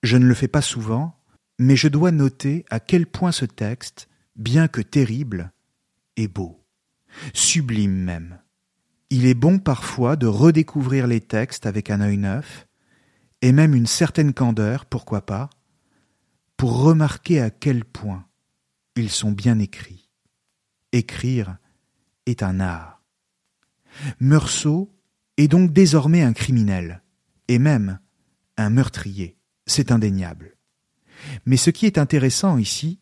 Je 0.03 0.17
ne 0.17 0.25
le 0.25 0.33
fais 0.33 0.47
pas 0.47 0.61
souvent, 0.61 1.19
mais 1.57 1.75
je 1.75 1.87
dois 1.87 2.11
noter 2.11 2.65
à 2.69 2.79
quel 2.79 3.05
point 3.05 3.31
ce 3.31 3.45
texte, 3.45 4.07
bien 4.35 4.67
que 4.67 4.81
terrible, 4.81 5.51
est 6.15 6.27
beau, 6.27 6.63
sublime 7.33 7.95
même. 7.95 8.39
Il 9.09 9.25
est 9.25 9.33
bon 9.33 9.59
parfois 9.59 10.15
de 10.15 10.27
redécouvrir 10.27 11.07
les 11.07 11.21
textes 11.21 11.65
avec 11.65 11.89
un 11.89 11.99
œil 11.99 12.17
neuf, 12.17 12.67
et 13.41 13.51
même 13.51 13.73
une 13.73 13.87
certaine 13.87 14.33
candeur, 14.33 14.85
pourquoi 14.85 15.25
pas, 15.25 15.49
pour 16.57 16.81
remarquer 16.81 17.41
à 17.41 17.49
quel 17.49 17.85
point 17.85 18.25
ils 18.95 19.09
sont 19.09 19.31
bien 19.31 19.59
écrits. 19.59 20.09
Écrire 20.91 21.57
est 22.25 22.43
un 22.43 22.59
art. 22.59 23.01
Meursault 24.19 24.93
est 25.37 25.47
donc 25.47 25.71
désormais 25.71 26.21
un 26.21 26.33
criminel, 26.33 27.01
et 27.47 27.59
même 27.59 27.99
un 28.57 28.69
meurtrier, 28.69 29.38
c'est 29.69 29.91
indéniable. 29.91 30.55
Mais 31.45 31.57
ce 31.57 31.69
qui 31.69 31.85
est 31.85 31.97
intéressant 31.97 32.57
ici, 32.57 32.99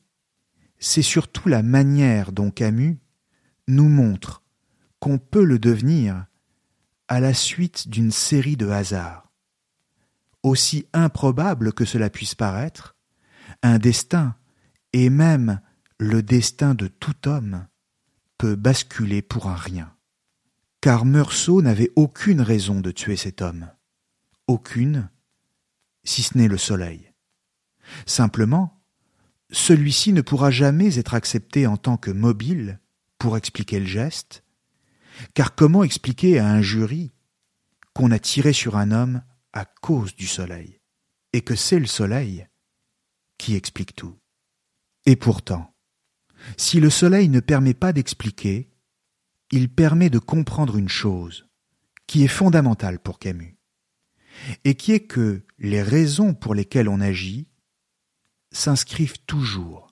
c'est 0.80 1.02
surtout 1.02 1.50
la 1.50 1.64
manière 1.64 2.32
dont 2.32 2.52
Camus 2.52 3.00
nous 3.68 3.90
montre 3.90 4.44
qu'on 5.00 5.18
peut 5.18 5.44
le 5.44 5.60
devenir 5.60 6.26
à 7.08 7.20
la 7.20 7.34
suite 7.34 7.88
d'une 7.88 8.12
série 8.12 8.58
de 8.58 8.68
hasards. 8.68 9.32
Aussi 10.44 10.88
improbable 10.94 11.74
que 11.74 11.86
cela 11.86 12.10
puisse 12.10 12.36
paraître, 12.36 12.96
un 13.64 13.80
destin, 13.80 14.36
et 14.94 15.10
même 15.10 15.62
le 16.00 16.22
destin 16.22 16.74
de 16.76 16.88
tout 16.88 17.28
homme, 17.28 17.68
peut 18.38 18.56
basculer 18.56 19.22
pour 19.22 19.48
un 19.48 19.56
rien. 19.56 19.94
Car 20.82 21.06
Meursault 21.06 21.62
n'avait 21.62 21.92
aucune 21.96 22.42
raison 22.42 22.82
de 22.82 22.92
tuer 22.92 23.16
cet 23.16 23.42
homme. 23.42 23.70
Aucune, 24.48 25.10
si 26.08 26.24
ce 26.24 26.38
n'est 26.38 26.48
le 26.48 26.58
soleil. 26.58 27.12
Simplement, 28.06 28.82
celui-ci 29.52 30.14
ne 30.14 30.22
pourra 30.22 30.52
jamais 30.52 30.98
être 30.98 31.14
accepté 31.14 31.68
en 31.68 31.78
tant 31.78 31.98
que 31.98 32.12
mobile 32.12 32.80
pour 33.20 33.38
expliquer 33.38 33.80
le 33.80 33.86
geste, 33.86 34.44
car 35.34 35.56
comment 35.56 35.84
expliquer 35.84 36.40
à 36.40 36.48
un 36.48 36.62
jury 36.62 37.12
qu'on 37.94 38.12
a 38.12 38.20
tiré 38.20 38.54
sur 38.54 38.78
un 38.78 38.92
homme 38.92 39.24
à 39.54 39.66
cause 39.66 40.16
du 40.16 40.28
soleil, 40.28 40.80
et 41.34 41.42
que 41.42 41.56
c'est 41.56 41.80
le 41.80 41.88
soleil 41.88 42.48
qui 43.38 43.56
explique 43.56 43.96
tout? 43.96 44.18
Et 45.06 45.16
pourtant, 45.16 45.74
si 46.56 46.80
le 46.80 46.90
soleil 46.90 47.30
ne 47.30 47.40
permet 47.40 47.74
pas 47.74 47.94
d'expliquer, 47.94 48.70
il 49.52 49.74
permet 49.74 50.10
de 50.10 50.20
comprendre 50.20 50.78
une 50.78 50.90
chose 50.90 51.50
qui 52.06 52.24
est 52.24 52.30
fondamentale 52.30 53.00
pour 53.00 53.20
Camus, 53.20 53.57
et 54.64 54.76
qui 54.76 54.92
est 54.92 55.06
que 55.06 55.44
les 55.60 55.82
raisons 55.82 56.34
pour 56.34 56.56
lesquelles 56.56 56.90
on 56.90 57.02
agit 57.02 57.48
s'inscrivent 58.52 59.20
toujours 59.26 59.88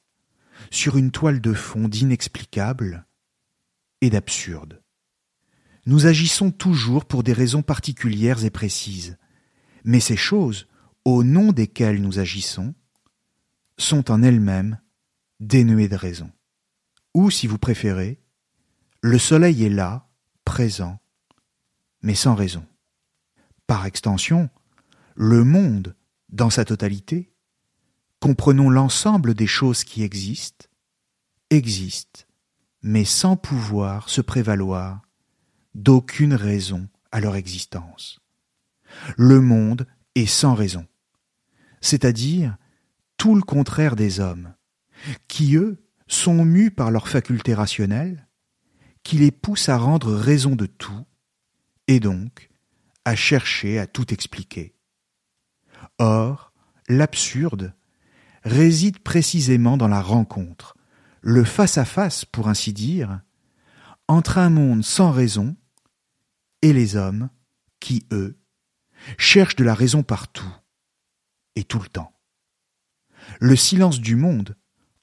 sur 0.71 0.97
une 0.97 1.11
toile 1.11 1.41
de 1.41 1.53
fond 1.53 1.87
d'inexplicable 1.87 3.05
et 4.01 4.09
d'absurde. 4.09 4.81
Nous 5.85 6.07
agissons 6.07 6.51
toujours 6.51 7.05
pour 7.05 7.23
des 7.23 7.33
raisons 7.33 7.61
particulières 7.61 8.43
et 8.43 8.49
précises, 8.49 9.17
mais 9.83 9.99
ces 9.99 10.17
choses, 10.17 10.67
au 11.03 11.23
nom 11.23 11.51
desquelles 11.51 12.01
nous 12.01 12.19
agissons, 12.19 12.73
sont 13.77 14.09
en 14.09 14.23
elles-mêmes 14.23 14.79
dénuées 15.39 15.87
de 15.87 15.95
raison. 15.95 16.31
Ou, 17.13 17.29
si 17.29 17.45
vous 17.45 17.59
préférez, 17.59 18.19
le 19.01 19.19
soleil 19.19 19.63
est 19.63 19.69
là, 19.69 20.09
présent, 20.43 20.99
mais 22.01 22.15
sans 22.15 22.35
raison. 22.35 22.65
Par 23.67 23.85
extension, 23.85 24.49
le 25.15 25.43
monde, 25.43 25.95
dans 26.29 26.49
sa 26.49 26.65
totalité, 26.65 27.31
comprenons 28.19 28.69
l'ensemble 28.69 29.33
des 29.33 29.47
choses 29.47 29.83
qui 29.83 30.03
existent, 30.03 30.67
existe, 31.49 32.27
mais 32.81 33.05
sans 33.05 33.37
pouvoir 33.37 34.09
se 34.09 34.21
prévaloir 34.21 35.01
d'aucune 35.73 36.33
raison 36.33 36.87
à 37.11 37.19
leur 37.19 37.35
existence. 37.35 38.19
Le 39.17 39.41
monde 39.41 39.87
est 40.13 40.27
sans 40.27 40.53
raison, 40.53 40.85
c'est-à-dire 41.81 42.57
tout 43.17 43.35
le 43.35 43.41
contraire 43.41 43.95
des 43.95 44.19
hommes, 44.19 44.53
qui 45.27 45.55
eux 45.55 45.83
sont 46.07 46.45
mus 46.45 46.71
par 46.71 46.91
leurs 46.91 47.07
facultés 47.07 47.53
rationnelles, 47.53 48.27
qui 49.03 49.17
les 49.17 49.31
poussent 49.31 49.69
à 49.69 49.77
rendre 49.77 50.13
raison 50.13 50.55
de 50.55 50.65
tout, 50.65 51.05
et 51.87 51.99
donc 51.99 52.49
à 53.05 53.15
chercher 53.15 53.79
à 53.79 53.87
tout 53.87 54.13
expliquer. 54.13 54.75
Or, 55.99 56.51
l'absurde 56.89 57.73
réside 58.43 58.99
précisément 58.99 59.77
dans 59.77 59.87
la 59.87 60.01
rencontre, 60.01 60.75
le 61.21 61.43
face-à-face, 61.43 62.25
pour 62.25 62.47
ainsi 62.47 62.73
dire, 62.73 63.21
entre 64.07 64.37
un 64.37 64.49
monde 64.49 64.83
sans 64.83 65.11
raison 65.11 65.55
et 66.61 66.73
les 66.73 66.95
hommes 66.95 67.29
qui, 67.79 68.05
eux, 68.11 68.37
cherchent 69.17 69.55
de 69.55 69.63
la 69.63 69.73
raison 69.73 70.03
partout 70.03 70.53
et 71.55 71.63
tout 71.63 71.79
le 71.79 71.87
temps. 71.87 72.13
Le 73.39 73.55
silence 73.55 73.99
du 73.99 74.15
monde, 74.15 74.55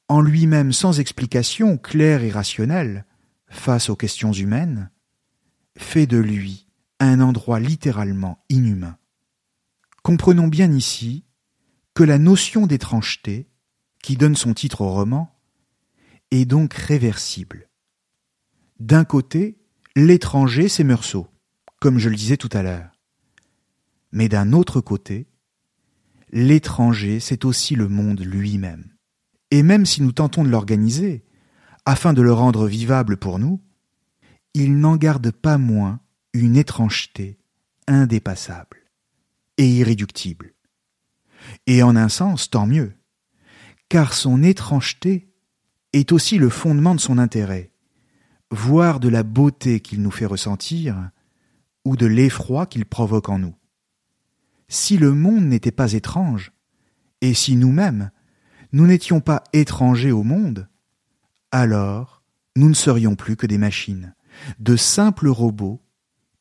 en 0.08 0.20
lui-même 0.20 0.72
sans 0.72 1.00
explication 1.00 1.78
claire 1.78 2.22
et 2.22 2.30
rationnelle 2.30 3.04
face 3.48 3.90
aux 3.90 3.96
questions 3.96 4.32
humaines, 4.32 4.90
fait 5.76 6.06
de 6.06 6.18
lui 6.18 6.61
un 7.06 7.20
endroit 7.20 7.60
littéralement 7.60 8.44
inhumain. 8.48 8.96
Comprenons 10.02 10.48
bien 10.48 10.70
ici 10.72 11.24
que 11.94 12.02
la 12.02 12.18
notion 12.18 12.66
d'étrangeté, 12.66 13.48
qui 14.02 14.16
donne 14.16 14.36
son 14.36 14.54
titre 14.54 14.80
au 14.80 14.90
roman, 14.90 15.38
est 16.30 16.44
donc 16.44 16.74
réversible. 16.74 17.68
D'un 18.80 19.04
côté, 19.04 19.58
l'étranger, 19.94 20.68
c'est 20.68 20.84
Meursault 20.84 21.28
comme 21.82 21.98
je 21.98 22.08
le 22.08 22.14
disais 22.14 22.36
tout 22.36 22.48
à 22.52 22.62
l'heure. 22.62 22.92
Mais 24.12 24.28
d'un 24.28 24.52
autre 24.52 24.80
côté, 24.80 25.26
l'étranger, 26.30 27.18
c'est 27.18 27.44
aussi 27.44 27.74
le 27.74 27.88
monde 27.88 28.20
lui-même. 28.20 28.94
Et 29.50 29.64
même 29.64 29.84
si 29.84 30.00
nous 30.00 30.12
tentons 30.12 30.44
de 30.44 30.48
l'organiser, 30.48 31.24
afin 31.84 32.12
de 32.12 32.22
le 32.22 32.32
rendre 32.32 32.68
vivable 32.68 33.16
pour 33.16 33.40
nous, 33.40 33.60
il 34.54 34.78
n'en 34.78 34.96
garde 34.96 35.32
pas 35.32 35.58
moins 35.58 35.98
une 36.32 36.56
étrangeté 36.56 37.38
indépassable 37.86 38.78
et 39.58 39.68
irréductible. 39.68 40.54
Et 41.66 41.82
en 41.82 41.96
un 41.96 42.08
sens, 42.08 42.50
tant 42.50 42.66
mieux, 42.66 42.94
car 43.88 44.14
son 44.14 44.42
étrangeté 44.42 45.28
est 45.92 46.12
aussi 46.12 46.38
le 46.38 46.48
fondement 46.48 46.94
de 46.94 47.00
son 47.00 47.18
intérêt, 47.18 47.72
voire 48.50 49.00
de 49.00 49.08
la 49.08 49.22
beauté 49.22 49.80
qu'il 49.80 50.02
nous 50.02 50.10
fait 50.10 50.26
ressentir 50.26 51.10
ou 51.84 51.96
de 51.96 52.06
l'effroi 52.06 52.66
qu'il 52.66 52.86
provoque 52.86 53.28
en 53.28 53.38
nous. 53.38 53.54
Si 54.68 54.96
le 54.96 55.12
monde 55.12 55.44
n'était 55.44 55.72
pas 55.72 55.92
étrange, 55.92 56.52
et 57.20 57.34
si 57.34 57.56
nous-mêmes, 57.56 58.10
nous 58.72 58.86
n'étions 58.86 59.20
pas 59.20 59.44
étrangers 59.52 60.12
au 60.12 60.22
monde, 60.22 60.68
alors 61.50 62.22
nous 62.56 62.68
ne 62.68 62.74
serions 62.74 63.14
plus 63.14 63.36
que 63.36 63.46
des 63.46 63.58
machines, 63.58 64.14
de 64.58 64.76
simples 64.76 65.28
robots 65.28 65.81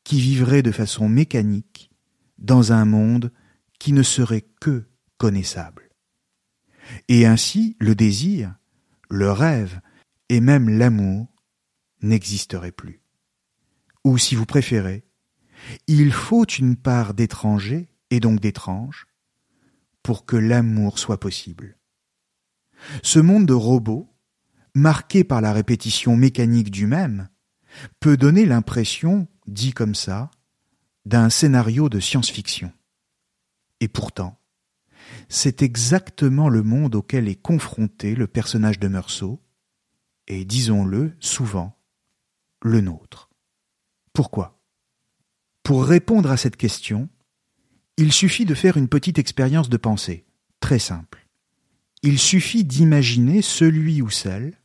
qui 0.04 0.20
vivraient 0.20 0.62
de 0.62 0.72
façon 0.72 1.08
mécanique 1.08 1.90
dans 2.38 2.72
un 2.72 2.84
monde 2.84 3.32
qui 3.78 3.92
ne 3.92 4.02
serait 4.02 4.46
que 4.60 4.84
connaissable. 5.18 5.90
Et 7.08 7.26
ainsi 7.26 7.76
le 7.78 7.94
désir, 7.94 8.54
le 9.08 9.30
rêve 9.30 9.80
et 10.28 10.40
même 10.40 10.68
l'amour 10.68 11.28
n'existeraient 12.00 12.72
plus. 12.72 13.02
Ou 14.04 14.18
si 14.18 14.34
vous 14.34 14.46
préférez, 14.46 15.04
il 15.86 16.12
faut 16.12 16.44
une 16.44 16.76
part 16.76 17.14
d'étranger, 17.14 17.88
et 18.10 18.20
donc 18.20 18.40
d'étrange, 18.40 19.06
pour 20.02 20.26
que 20.26 20.36
l'amour 20.36 20.98
soit 20.98 21.20
possible. 21.20 21.78
Ce 23.02 23.18
monde 23.18 23.46
de 23.46 23.54
robots, 23.54 24.12
marqué 24.74 25.24
par 25.24 25.40
la 25.40 25.52
répétition 25.52 26.16
mécanique 26.16 26.70
du 26.70 26.86
même, 26.86 27.28
peut 28.00 28.16
donner 28.16 28.44
l'impression, 28.44 29.28
dit 29.46 29.72
comme 29.72 29.94
ça, 29.94 30.30
d'un 31.04 31.30
scénario 31.30 31.88
de 31.88 32.00
science-fiction. 32.00 32.72
Et 33.80 33.88
pourtant, 33.88 34.38
c'est 35.28 35.62
exactement 35.62 36.48
le 36.48 36.62
monde 36.62 36.94
auquel 36.94 37.28
est 37.28 37.40
confronté 37.40 38.14
le 38.14 38.26
personnage 38.26 38.78
de 38.78 38.88
Meursault, 38.88 39.42
et 40.28 40.44
disons-le 40.44 41.12
souvent, 41.18 41.76
le 42.62 42.80
nôtre. 42.80 43.28
Pourquoi? 44.12 44.60
Pour 45.64 45.84
répondre 45.84 46.30
à 46.30 46.36
cette 46.36 46.56
question, 46.56 47.08
Il 47.98 48.12
suffit 48.12 48.44
de 48.44 48.54
faire 48.54 48.76
une 48.76 48.88
petite 48.88 49.18
expérience 49.18 49.68
de 49.68 49.76
pensée, 49.76 50.24
très 50.60 50.78
simple. 50.78 51.28
Il 52.02 52.18
suffit 52.18 52.64
d'imaginer 52.64 53.42
celui 53.42 54.00
ou 54.02 54.10
celle 54.10 54.58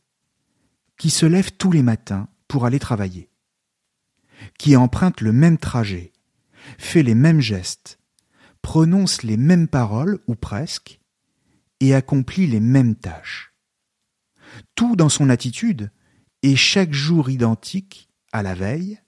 qui 0.96 1.10
se 1.10 1.26
lève 1.26 1.52
tous 1.52 1.70
les 1.70 1.82
matins 1.82 2.28
pour 2.48 2.64
aller 2.64 2.78
travailler, 2.78 3.27
qui 4.58 4.76
emprunte 4.76 5.20
le 5.20 5.32
même 5.32 5.58
trajet, 5.58 6.12
fait 6.78 7.02
les 7.02 7.14
mêmes 7.14 7.40
gestes, 7.40 7.98
prononce 8.62 9.22
les 9.22 9.36
mêmes 9.36 9.68
paroles 9.68 10.18
ou 10.26 10.34
presque, 10.34 11.00
et 11.80 11.94
accomplit 11.94 12.46
les 12.46 12.60
mêmes 12.60 12.96
tâches. 12.96 13.54
Tout 14.74 14.96
dans 14.96 15.08
son 15.08 15.30
attitude 15.30 15.90
est 16.42 16.56
chaque 16.56 16.92
jour 16.92 17.30
identique 17.30 18.08
à 18.32 18.42
la 18.42 18.54
veille 18.54 19.00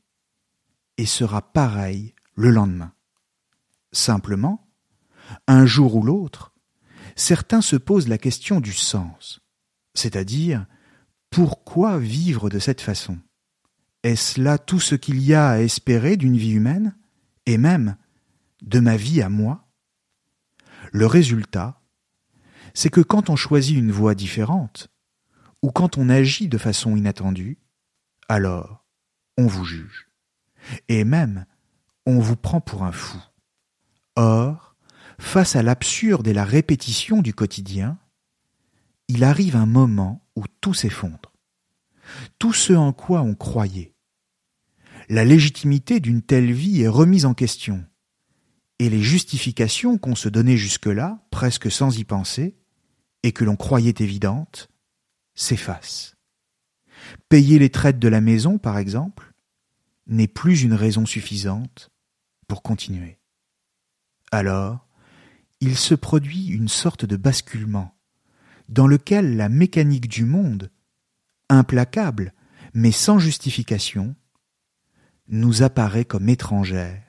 et 0.97 1.07
sera 1.07 1.53
pareil 1.53 2.15
le 2.35 2.51
lendemain. 2.51 2.93
Simplement, 3.93 4.69
un 5.47 5.67
jour 5.67 5.97
ou 5.97 6.03
l'autre, 6.03 6.53
certains 7.17 7.61
se 7.61 7.77
posent 7.77 8.09
la 8.09 8.19
question 8.19 8.61
du 8.61 8.73
sens, 8.73 9.41
c'est-à-dire 9.95 10.67
pourquoi 11.31 11.99
vivre 11.99 12.51
de 12.51 12.59
cette 12.59 12.81
façon? 12.81 13.19
Est-ce 14.03 14.41
là 14.41 14.59
tout 14.59 14.81
ce 14.81 14.95
qu'il 14.95 15.21
y 15.21 15.35
a 15.35 15.51
à 15.51 15.59
espérer 15.59 16.17
d'une 16.17 16.37
vie 16.37 16.53
humaine? 16.53 16.97
Et 17.47 17.59
même 17.59 17.97
de 18.63 18.81
ma 18.81 18.97
vie 18.97 19.23
à 19.23 19.29
moi? 19.29 19.69
Le 20.93 21.07
résultat, 21.07 21.81
c'est 22.75 22.91
que 22.91 23.01
quand 23.01 23.31
on 23.31 23.37
choisit 23.37 23.77
une 23.77 23.93
voie 23.93 24.15
différente, 24.15 24.89
ou 25.63 25.71
quand 25.71 25.99
on 25.99 26.09
agit 26.09 26.49
de 26.49 26.59
façon 26.59 26.97
inattendue, 26.97 27.59
alors 28.29 28.85
on 29.37 29.47
vous 29.47 29.65
juge. 29.65 30.09
Et 30.89 31.05
même, 31.05 31.47
on 32.07 32.19
vous 32.19 32.37
prend 32.37 32.61
pour 32.61 32.85
un 32.85 32.93
fou. 32.93 33.19
Or, 34.17 34.77
face 35.19 35.57
à 35.57 35.63
l'absurde 35.63 36.27
et 36.27 36.33
la 36.33 36.45
répétition 36.45 37.21
du 37.21 37.35
quotidien, 37.35 37.99
il 39.09 39.25
arrive 39.25 39.57
un 39.57 39.67
moment 39.67 40.25
où 40.37 40.45
tout 40.61 40.75
s'effondre. 40.75 41.30
Tout 42.39 42.53
ce 42.53 42.73
en 42.73 42.93
quoi 42.93 43.23
on 43.23 43.35
croyait. 43.35 43.95
La 45.09 45.25
légitimité 45.25 46.01
d'une 46.01 46.23
telle 46.23 46.53
vie 46.53 46.83
est 46.83 46.89
remise 46.89 47.27
en 47.27 47.35
question, 47.35 47.85
et 48.79 48.89
les 48.89 49.03
justifications 49.03 49.99
qu'on 49.99 50.15
se 50.15 50.29
donnait 50.29 50.57
jusque-là, 50.57 51.27
presque 51.31 51.71
sans 51.71 51.99
y 51.99 52.05
penser, 52.05 52.57
et 53.23 53.33
que 53.33 53.45
l'on 53.45 53.57
croyait 53.57 53.95
évidentes, 53.99 54.71
s'effacent. 55.35 56.17
Payer 57.29 57.59
les 57.59 57.71
traites 57.71 57.99
de 57.99 58.09
la 58.09 58.21
maison, 58.21 58.59
par 58.59 58.79
exemple, 58.79 59.33
n'est 60.07 60.29
plus 60.29 60.63
une 60.63 60.75
raison 60.75 61.07
suffisante 61.07 61.91
pour 62.47 62.63
continuer. 62.63 63.19
Alors, 64.33 64.87
il 65.61 65.77
se 65.77 65.95
produit 65.95 66.47
une 66.47 66.69
sorte 66.69 67.05
de 67.05 67.17
basculement, 67.17 67.95
dans 68.69 68.87
lequel 68.87 69.37
la 69.37 69.49
mécanique 69.49 70.09
du 70.09 70.25
monde, 70.25 70.71
implacable, 71.51 72.33
mais 72.75 72.93
sans 72.93 73.19
justification, 73.19 74.15
nous 75.29 75.63
apparaît 75.63 76.05
comme 76.05 76.29
étrangère, 76.29 77.03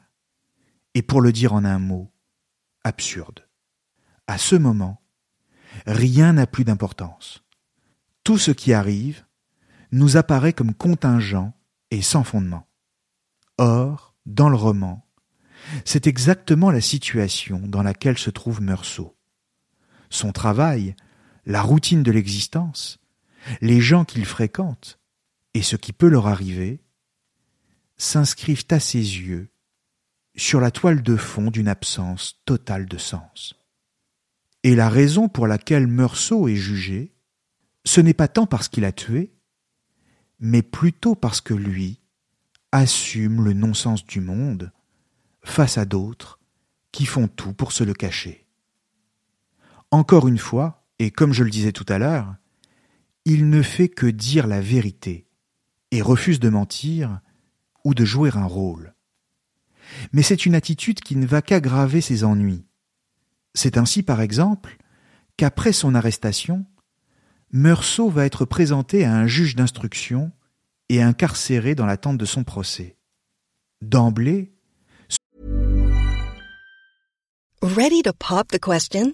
et 0.94 1.02
pour 1.02 1.22
le 1.22 1.32
dire 1.32 1.54
en 1.54 1.64
un 1.64 1.80
mot, 1.80 2.12
absurde. 2.84 3.48
À 4.28 4.38
ce 4.38 4.56
moment, 4.56 5.02
rien 5.86 6.34
n'a 6.34 6.48
plus 6.48 6.64
d'importance. 6.64 7.44
Tout 8.24 8.38
ce 8.38 8.52
qui 8.52 8.74
arrive 8.74 9.26
nous 9.92 10.18
apparaît 10.18 10.54
comme 10.54 10.74
contingent 10.74 11.54
et 11.90 12.02
sans 12.02 12.24
fondement. 12.24 12.68
Or, 13.58 14.16
dans 14.26 14.50
le 14.50 14.56
roman, 14.56 15.06
c'est 15.86 16.08
exactement 16.08 16.72
la 16.72 16.82
situation 16.82 17.60
dans 17.66 17.84
laquelle 17.84 18.18
se 18.18 18.30
trouve 18.30 18.62
Meursault. 18.62 19.16
Son 20.10 20.32
travail, 20.32 20.96
la 21.46 21.62
routine 21.62 22.04
de 22.04 22.12
l'existence, 22.12 23.01
les 23.62 23.82
gens 23.82 24.06
qu'il 24.06 24.26
fréquente, 24.26 25.00
et 25.54 25.62
ce 25.62 25.76
qui 25.76 25.94
peut 25.94 26.10
leur 26.10 26.28
arriver, 26.28 26.82
s'inscrivent 27.98 28.66
à 28.72 28.80
ses 28.80 28.98
yeux 28.98 29.50
sur 30.36 30.60
la 30.60 30.72
toile 30.72 31.04
de 31.04 31.16
fond 31.18 31.52
d'une 31.52 31.68
absence 31.68 32.42
totale 32.46 32.86
de 32.86 32.98
sens. 32.98 33.56
Et 34.64 34.76
la 34.76 34.90
raison 34.90 35.28
pour 35.28 35.48
laquelle 35.48 35.88
Meursault 35.88 36.48
est 36.48 36.56
jugé, 36.56 37.14
ce 37.84 38.02
n'est 38.02 38.14
pas 38.14 38.28
tant 38.28 38.46
parce 38.46 38.68
qu'il 38.68 38.86
a 38.86 38.92
tué, 38.92 39.34
mais 40.40 40.62
plutôt 40.62 41.16
parce 41.16 41.42
que 41.42 41.54
lui 41.54 42.00
assume 42.72 43.44
le 43.44 43.54
non-sens 43.54 44.06
du 44.06 44.22
monde 44.22 44.72
face 45.44 45.78
à 45.78 45.86
d'autres 45.86 46.40
qui 46.92 47.06
font 47.06 47.28
tout 47.28 47.54
pour 47.54 47.72
se 47.72 47.84
le 47.84 47.94
cacher. 47.94 48.48
Encore 49.90 50.28
une 50.28 50.38
fois, 50.38 50.88
et 51.00 51.12
comme 51.12 51.34
je 51.34 51.44
le 51.44 51.50
disais 51.50 51.72
tout 51.72 51.86
à 51.90 51.98
l'heure, 51.98 52.36
il 53.26 53.50
ne 53.50 53.62
fait 53.62 53.90
que 53.90 54.08
dire 54.08 54.48
la 54.48 54.62
vérité 54.62 55.28
et 55.92 56.02
refuse 56.02 56.40
de 56.40 56.50
mentir 56.50 57.20
ou 57.84 57.94
de 57.94 58.06
jouer 58.06 58.32
un 58.34 58.46
rôle. 58.46 58.96
Mais 60.14 60.24
c'est 60.24 60.46
une 60.46 60.56
attitude 60.56 61.02
qui 61.02 61.16
ne 61.16 61.26
va 61.26 61.42
qu'aggraver 61.42 62.02
ses 62.02 62.24
ennuis. 62.24 62.66
C'est 63.54 63.78
ainsi, 63.78 64.04
par 64.04 64.22
exemple, 64.22 64.78
qu'après 65.38 65.74
son 65.74 65.96
arrestation, 65.96 66.66
Meursault 67.52 68.10
va 68.10 68.26
être 68.26 68.46
présenté 68.46 69.04
à 69.04 69.14
un 69.14 69.28
juge 69.28 69.56
d'instruction 69.56 70.32
et 70.88 71.02
incarcéré 71.02 71.76
dans 71.76 71.86
l'attente 71.86 72.18
de 72.18 72.26
son 72.26 72.44
procès. 72.44 72.98
D'emblée, 73.82 74.54
Ready 77.64 78.02
to 78.02 78.14
pop 78.14 78.48
the 78.48 78.60
question? 78.60 79.14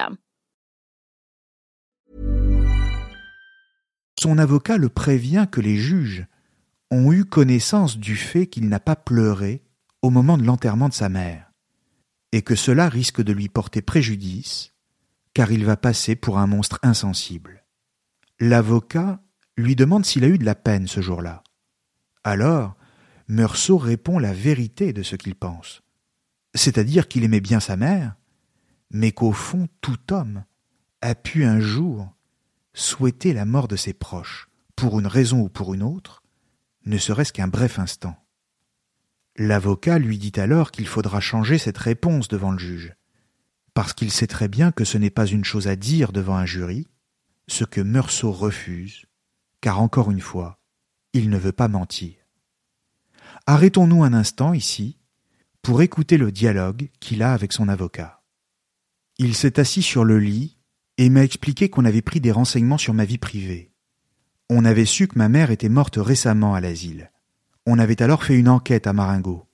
Son 4.21 4.37
avocat 4.37 4.77
le 4.77 4.87
prévient 4.87 5.47
que 5.51 5.61
les 5.61 5.77
juges 5.77 6.27
ont 6.91 7.11
eu 7.11 7.25
connaissance 7.25 7.97
du 7.97 8.15
fait 8.15 8.45
qu'il 8.45 8.69
n'a 8.69 8.79
pas 8.79 8.95
pleuré 8.95 9.63
au 10.03 10.11
moment 10.11 10.37
de 10.37 10.43
l'enterrement 10.43 10.89
de 10.89 10.93
sa 10.93 11.09
mère, 11.09 11.51
et 12.31 12.43
que 12.43 12.53
cela 12.53 12.87
risque 12.87 13.23
de 13.23 13.33
lui 13.33 13.49
porter 13.49 13.81
préjudice, 13.81 14.75
car 15.33 15.51
il 15.51 15.65
va 15.65 15.75
passer 15.75 16.15
pour 16.15 16.37
un 16.37 16.45
monstre 16.45 16.77
insensible. 16.83 17.65
L'avocat 18.39 19.23
lui 19.57 19.75
demande 19.75 20.05
s'il 20.05 20.23
a 20.23 20.27
eu 20.27 20.37
de 20.37 20.45
la 20.45 20.53
peine 20.53 20.85
ce 20.85 21.01
jour-là. 21.01 21.41
Alors, 22.23 22.75
Meursault 23.27 23.79
répond 23.79 24.19
la 24.19 24.33
vérité 24.33 24.93
de 24.93 25.01
ce 25.01 25.15
qu'il 25.15 25.33
pense, 25.33 25.81
c'est-à-dire 26.53 27.07
qu'il 27.07 27.23
aimait 27.23 27.41
bien 27.41 27.59
sa 27.59 27.75
mère, 27.75 28.17
mais 28.91 29.13
qu'au 29.13 29.31
fond 29.31 29.67
tout 29.81 30.13
homme 30.13 30.43
a 31.01 31.15
pu 31.15 31.43
un 31.43 31.59
jour 31.59 32.13
souhaiter 32.73 33.33
la 33.33 33.45
mort 33.45 33.67
de 33.67 33.75
ses 33.75 33.93
proches, 33.93 34.49
pour 34.75 34.99
une 34.99 35.07
raison 35.07 35.41
ou 35.41 35.49
pour 35.49 35.73
une 35.73 35.83
autre, 35.83 36.23
ne 36.85 36.97
serait-ce 36.97 37.33
qu'un 37.33 37.47
bref 37.47 37.79
instant. 37.79 38.15
L'avocat 39.37 39.99
lui 39.99 40.17
dit 40.17 40.39
alors 40.39 40.71
qu'il 40.71 40.87
faudra 40.87 41.19
changer 41.19 41.57
cette 41.57 41.77
réponse 41.77 42.27
devant 42.27 42.51
le 42.51 42.59
juge, 42.59 42.95
parce 43.73 43.93
qu'il 43.93 44.11
sait 44.11 44.27
très 44.27 44.47
bien 44.47 44.71
que 44.71 44.83
ce 44.83 44.97
n'est 44.97 45.09
pas 45.09 45.25
une 45.25 45.45
chose 45.45 45.67
à 45.67 45.75
dire 45.75 46.11
devant 46.11 46.35
un 46.35 46.45
jury, 46.45 46.87
ce 47.47 47.63
que 47.63 47.81
Meursault 47.81 48.31
refuse, 48.31 49.05
car 49.61 49.81
encore 49.81 50.11
une 50.11 50.21
fois, 50.21 50.59
il 51.13 51.29
ne 51.29 51.37
veut 51.37 51.51
pas 51.51 51.67
mentir. 51.67 52.15
Arrêtons-nous 53.45 54.03
un 54.03 54.13
instant 54.13 54.53
ici 54.53 54.97
pour 55.61 55.81
écouter 55.81 56.17
le 56.17 56.31
dialogue 56.31 56.89
qu'il 56.99 57.23
a 57.23 57.33
avec 57.33 57.53
son 57.53 57.67
avocat. 57.67 58.23
Il 59.17 59.35
s'est 59.35 59.59
assis 59.59 59.83
sur 59.83 60.03
le 60.03 60.19
lit 60.19 60.57
et 61.01 61.09
m'a 61.09 61.23
expliqué 61.23 61.67
qu'on 61.67 61.85
avait 61.85 62.03
pris 62.03 62.21
des 62.21 62.31
renseignements 62.31 62.77
sur 62.77 62.93
ma 62.93 63.05
vie 63.05 63.17
privée. 63.17 63.71
On 64.51 64.65
avait 64.65 64.85
su 64.85 65.07
que 65.07 65.17
ma 65.17 65.29
mère 65.29 65.49
était 65.49 65.67
morte 65.67 65.97
récemment 65.97 66.53
à 66.53 66.61
l'asile. 66.61 67.11
On 67.65 67.79
avait 67.79 68.03
alors 68.03 68.23
fait 68.23 68.37
une 68.37 68.47
enquête 68.47 68.85
à 68.85 68.93
Maringo. 68.93 69.47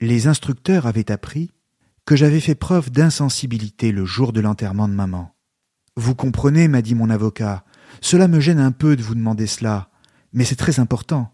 Les 0.00 0.26
instructeurs 0.26 0.86
avaient 0.86 1.10
appris 1.10 1.50
que 2.04 2.16
j'avais 2.16 2.40
fait 2.40 2.54
preuve 2.54 2.90
d'insensibilité 2.90 3.92
le 3.92 4.04
jour 4.04 4.34
de 4.34 4.42
l'enterrement 4.42 4.86
de 4.86 4.92
maman. 4.92 5.34
Vous 5.96 6.14
comprenez, 6.14 6.68
m'a 6.68 6.82
dit 6.82 6.94
mon 6.94 7.08
avocat, 7.08 7.64
cela 8.02 8.28
me 8.28 8.40
gêne 8.40 8.60
un 8.60 8.72
peu 8.72 8.94
de 8.94 9.02
vous 9.02 9.14
demander 9.14 9.46
cela, 9.46 9.88
mais 10.34 10.44
c'est 10.44 10.56
très 10.56 10.80
important 10.80 11.32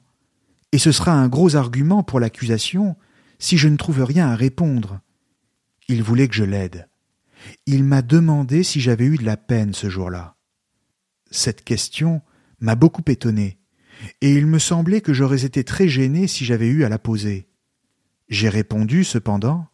et 0.73 0.79
ce 0.79 0.93
sera 0.93 1.13
un 1.13 1.29
gros 1.29 1.57
argument 1.57 2.05
pour 2.05 2.21
l'accusation 2.21 2.97
si 3.41 3.59
je 3.59 3.69
ne 3.69 3.77
trouve 3.77 4.05
rien 4.05 4.29
à 4.29 4.37
répondre. 4.37 5.01
Il 5.89 6.03
voulait 6.03 6.29
que 6.29 6.37
je 6.37 6.45
l'aide. 6.45 6.90
Il 7.67 7.85
m'a 7.85 8.03
demandé 8.03 8.63
si 8.63 8.81
j'avais 8.81 9.07
eu 9.07 9.17
de 9.17 9.25
la 9.25 9.37
peine 9.37 9.75
ce 9.75 9.89
jour-là. 9.89 10.37
Cette 11.31 11.65
question 11.65 12.23
m'a 12.61 12.75
beaucoup 12.75 13.05
étonné, 13.07 13.59
et 14.21 14.33
il 14.33 14.47
me 14.47 14.59
semblait 14.59 15.01
que 15.01 15.13
j'aurais 15.13 15.45
été 15.45 15.65
très 15.65 15.89
gêné 15.89 16.27
si 16.27 16.45
j'avais 16.45 16.69
eu 16.69 16.85
à 16.85 16.89
la 16.89 16.99
poser. 16.99 17.49
J'ai 18.29 18.49
répondu, 18.49 19.05
cependant, 19.05 19.67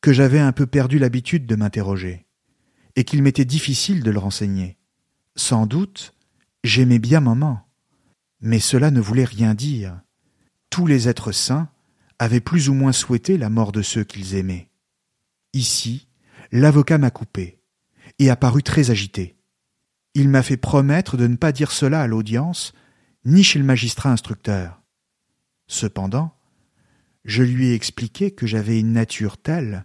que 0.00 0.12
j'avais 0.12 0.40
un 0.40 0.52
peu 0.52 0.66
perdu 0.66 0.98
l'habitude 0.98 1.46
de 1.46 1.56
m'interroger, 1.56 2.26
et 2.96 3.04
qu'il 3.04 3.22
m'était 3.22 3.44
difficile 3.44 4.02
de 4.02 4.10
le 4.10 4.18
renseigner. 4.18 4.78
Sans 5.36 5.66
doute, 5.66 6.14
j'aimais 6.64 6.98
bien 6.98 7.20
maman, 7.20 7.66
mais 8.40 8.60
cela 8.60 8.90
ne 8.90 9.00
voulait 9.00 9.24
rien 9.24 9.54
dire 9.54 10.00
tous 10.70 10.86
les 10.86 11.08
êtres 11.08 11.32
saints 11.32 11.68
avaient 12.18 12.40
plus 12.40 12.68
ou 12.68 12.74
moins 12.74 12.92
souhaité 12.92 13.38
la 13.38 13.50
mort 13.50 13.72
de 13.72 13.82
ceux 13.82 14.04
qu'ils 14.04 14.34
aimaient. 14.34 14.68
Ici, 15.52 16.07
l'avocat 16.52 16.98
m'a 16.98 17.10
coupé 17.10 17.60
et 18.18 18.30
a 18.30 18.36
paru 18.36 18.62
très 18.62 18.90
agité. 18.90 19.36
Il 20.14 20.28
m'a 20.28 20.42
fait 20.42 20.56
promettre 20.56 21.16
de 21.16 21.26
ne 21.26 21.36
pas 21.36 21.52
dire 21.52 21.70
cela 21.70 22.02
à 22.02 22.06
l'audience, 22.06 22.72
ni 23.24 23.42
chez 23.44 23.58
le 23.58 23.64
magistrat 23.64 24.10
instructeur. 24.10 24.82
Cependant, 25.66 26.34
je 27.24 27.42
lui 27.42 27.68
ai 27.68 27.74
expliqué 27.74 28.30
que 28.30 28.46
j'avais 28.46 28.80
une 28.80 28.92
nature 28.92 29.36
telle 29.36 29.84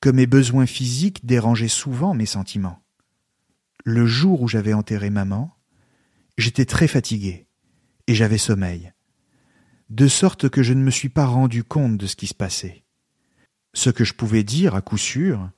que 0.00 0.08
mes 0.08 0.26
besoins 0.26 0.66
physiques 0.66 1.26
dérangeaient 1.26 1.68
souvent 1.68 2.14
mes 2.14 2.26
sentiments. 2.26 2.82
Le 3.84 4.06
jour 4.06 4.42
où 4.42 4.48
j'avais 4.48 4.72
enterré 4.72 5.10
maman, 5.10 5.54
j'étais 6.36 6.64
très 6.64 6.88
fatigué 6.88 7.46
et 8.06 8.14
j'avais 8.14 8.38
sommeil 8.38 8.92
de 9.90 10.06
sorte 10.06 10.48
que 10.48 10.62
je 10.62 10.74
ne 10.74 10.82
me 10.82 10.90
suis 10.90 11.08
pas 11.08 11.26
rendu 11.26 11.64
compte 11.64 11.96
de 11.96 12.06
ce 12.06 12.16
qui 12.16 12.26
se 12.26 12.34
passait. 12.34 12.84
Ce 13.74 13.90
que 13.90 14.04
je 14.04 14.14
pouvais 14.14 14.42
dire, 14.42 14.74
à 14.74 14.82
coup 14.82 14.98
sûr, 14.98 15.50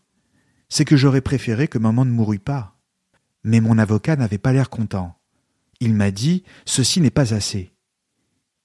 c'est 0.71 0.85
que 0.85 0.97
j'aurais 0.97 1.21
préféré 1.21 1.69
que 1.69 1.79
maman 1.79 2.05
ne 2.05 2.11
mourût 2.11 2.39
pas. 2.39 2.79
Mais 3.45 3.61
mon 3.61 3.77
avocat 3.77 4.17
n'avait 4.17 4.39
pas 4.39 4.53
l'air 4.53 4.71
content. 4.71 5.19
Il 5.81 5.95
m'a 5.95 6.11
dit 6.11 6.45
Ceci 6.65 7.01
n'est 7.01 7.11
pas 7.11 7.35
assez. 7.35 7.73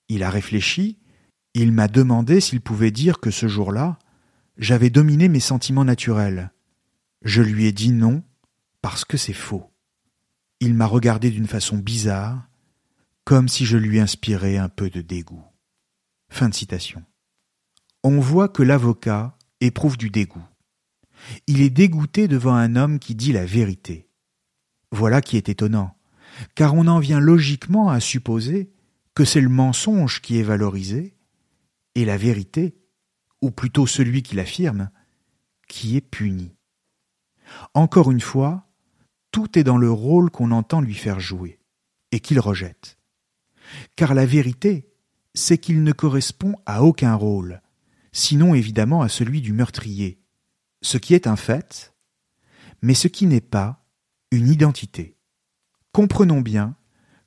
Il 0.07 0.23
a 0.23 0.29
réfléchi, 0.29 0.99
il 1.53 1.71
m'a 1.71 1.87
demandé 1.87 2.39
s'il 2.39 2.61
pouvait 2.61 2.91
dire 2.91 3.19
que 3.19 3.31
ce 3.31 3.47
jour-là, 3.47 3.97
j'avais 4.57 4.89
dominé 4.89 5.27
mes 5.27 5.39
sentiments 5.39 5.85
naturels. 5.85 6.51
Je 7.23 7.41
lui 7.41 7.65
ai 7.65 7.71
dit 7.71 7.91
non, 7.91 8.23
parce 8.81 9.03
que 9.03 9.17
c'est 9.17 9.33
faux. 9.33 9.71
Il 10.59 10.73
m'a 10.75 10.85
regardé 10.85 11.31
d'une 11.31 11.47
façon 11.47 11.77
bizarre, 11.77 12.47
comme 13.23 13.47
si 13.47 13.65
je 13.65 13.77
lui 13.77 13.99
inspirais 13.99 14.57
un 14.57 14.69
peu 14.69 14.89
de 14.89 15.01
dégoût. 15.01 15.43
Fin 16.29 16.49
de 16.49 16.53
citation. 16.53 17.03
On 18.03 18.19
voit 18.19 18.49
que 18.49 18.61
l'avocat 18.61 19.37
éprouve 19.61 19.97
du 19.97 20.09
dégoût. 20.09 20.45
Il 21.47 21.61
est 21.61 21.69
dégoûté 21.69 22.27
devant 22.27 22.53
un 22.53 22.75
homme 22.75 22.99
qui 22.99 23.15
dit 23.15 23.31
la 23.31 23.45
vérité. 23.45 24.09
Voilà 24.91 25.21
qui 25.21 25.37
est 25.37 25.49
étonnant, 25.49 25.97
car 26.55 26.73
on 26.75 26.87
en 26.87 26.99
vient 26.99 27.19
logiquement 27.19 27.89
à 27.89 27.99
supposer 27.99 28.71
que 29.13 29.25
c'est 29.25 29.41
le 29.41 29.49
mensonge 29.49 30.21
qui 30.21 30.37
est 30.39 30.43
valorisé, 30.43 31.15
et 31.95 32.05
la 32.05 32.17
vérité, 32.17 32.75
ou 33.41 33.51
plutôt 33.51 33.87
celui 33.87 34.21
qui 34.21 34.35
l'affirme, 34.35 34.89
qui 35.67 35.95
est 35.95 36.01
puni. 36.01 36.55
Encore 37.73 38.11
une 38.11 38.21
fois, 38.21 38.67
tout 39.31 39.57
est 39.57 39.63
dans 39.63 39.77
le 39.77 39.91
rôle 39.91 40.29
qu'on 40.29 40.51
entend 40.51 40.81
lui 40.81 40.95
faire 40.95 41.19
jouer, 41.19 41.59
et 42.11 42.19
qu'il 42.19 42.39
rejette. 42.39 42.97
Car 43.95 44.13
la 44.13 44.25
vérité, 44.25 44.89
c'est 45.33 45.57
qu'il 45.57 45.83
ne 45.83 45.91
correspond 45.91 46.55
à 46.65 46.83
aucun 46.83 47.15
rôle, 47.15 47.61
sinon 48.11 48.53
évidemment 48.53 49.01
à 49.01 49.09
celui 49.09 49.41
du 49.41 49.53
meurtrier, 49.53 50.19
ce 50.85 50.99
qui 50.99 51.15
est 51.15 51.25
un 51.25 51.35
fait, 51.35 51.95
mais 52.83 52.93
ce 52.93 53.07
qui 53.07 53.25
n'est 53.25 53.41
pas 53.41 53.83
une 54.29 54.47
identité. 54.47 55.17
Comprenons 55.91 56.41
bien 56.41 56.75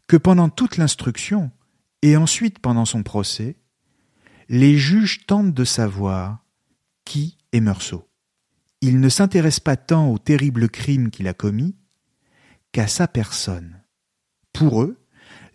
que 0.07 0.17
pendant 0.17 0.49
toute 0.49 0.77
l'instruction, 0.77 1.51
et 2.03 2.17
ensuite 2.17 2.61
pendant 2.61 2.85
son 2.85 3.03
procès, 3.03 3.57
les 4.49 4.79
juges 4.79 5.27
tentent 5.27 5.53
de 5.55 5.65
savoir 5.65 6.45
qui 7.05 7.37
est 7.51 7.61
Meursault. 7.61 8.09
Ils 8.81 9.01
ne 9.01 9.09
s'intéressent 9.09 9.65
pas 9.65 9.77
tant 9.77 10.09
au 10.09 10.19
terrible 10.19 10.69
crime 10.69 11.11
qu'il 11.11 11.27
a 11.27 11.35
commis 11.35 11.75
qu'à 12.71 12.87
sa 12.87 13.09
personne. 13.09 13.83
Pour 14.53 14.83
eux, 14.83 15.05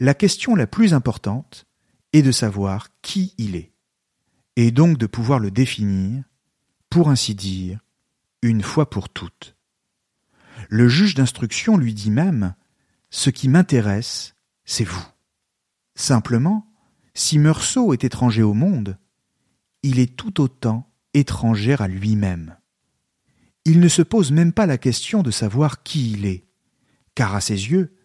la 0.02 0.14
question 0.14 0.56
la 0.56 0.68
plus 0.68 0.94
importante, 0.94 1.68
et 2.12 2.22
de 2.22 2.34
savoir 2.34 2.90
qui 3.02 3.34
il 3.38 3.56
est, 3.56 3.72
et 4.58 4.72
donc 4.72 4.98
de 4.98 5.08
pouvoir 5.08 5.40
le 5.40 5.52
définir, 5.52 6.26
pour 6.90 7.10
ainsi 7.10 7.34
dire, 7.34 7.83
une 8.44 8.62
fois 8.62 8.90
pour 8.90 9.10
toutes. 9.10 9.56
Le 10.70 10.88
juge 10.88 11.16
d'instruction 11.16 11.78
lui 11.78 11.94
dit 11.94 12.12
même 12.12 12.56
Ce 13.10 13.30
qui 13.30 13.50
m'intéresse, 13.50 14.36
c'est 14.66 14.84
vous. 14.84 15.06
Simplement, 15.96 16.68
si 17.14 17.40
Meursault 17.40 17.94
est 17.94 18.04
étranger 18.04 18.44
au 18.44 18.54
monde, 18.54 18.98
il 19.82 20.00
est 20.00 20.16
tout 20.16 20.42
autant 20.42 20.92
étranger 21.14 21.76
à 21.80 21.88
lui-même. 21.88 22.58
Il 23.66 23.80
ne 23.80 23.88
se 23.88 24.02
pose 24.02 24.32
même 24.32 24.52
pas 24.52 24.66
la 24.66 24.78
question 24.78 25.24
de 25.24 25.32
savoir 25.32 25.84
qui 25.84 26.12
il 26.12 26.26
est, 26.26 26.46
car 27.16 27.36
à 27.36 27.42
ses 27.42 27.70
yeux, 27.70 27.96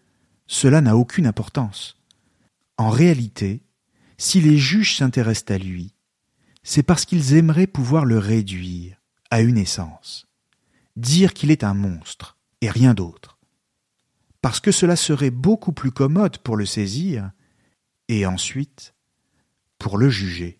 cela 0.47 0.81
n'a 0.81 0.95
aucune 0.95 1.27
importance. 1.27 1.97
En 2.77 2.89
réalité, 2.89 3.61
si 4.17 4.39
les 4.39 4.57
juges 4.57 4.95
s'intéressent 4.95 5.55
à 5.55 5.57
lui, 5.57 5.93
c'est 6.63 6.83
parce 6.83 7.05
qu'ils 7.05 7.33
aimeraient 7.33 7.67
pouvoir 7.67 8.05
le 8.05 8.19
réduire 8.19 9.01
à 9.31 9.41
une 9.41 9.57
essence, 9.57 10.28
dire 10.95 11.33
qu'il 11.33 11.51
est 11.51 11.63
un 11.63 11.73
monstre, 11.73 12.37
et 12.61 12.69
rien 12.69 12.93
d'autre. 12.93 13.37
Parce 14.41 14.59
que 14.59 14.71
cela 14.71 14.95
serait 14.95 15.31
beaucoup 15.31 15.73
plus 15.73 15.91
commode 15.91 16.37
pour 16.39 16.57
le 16.57 16.65
saisir, 16.65 17.31
et 18.07 18.25
ensuite 18.25 18.95
pour 19.77 19.97
le 19.97 20.09
juger. 20.09 20.59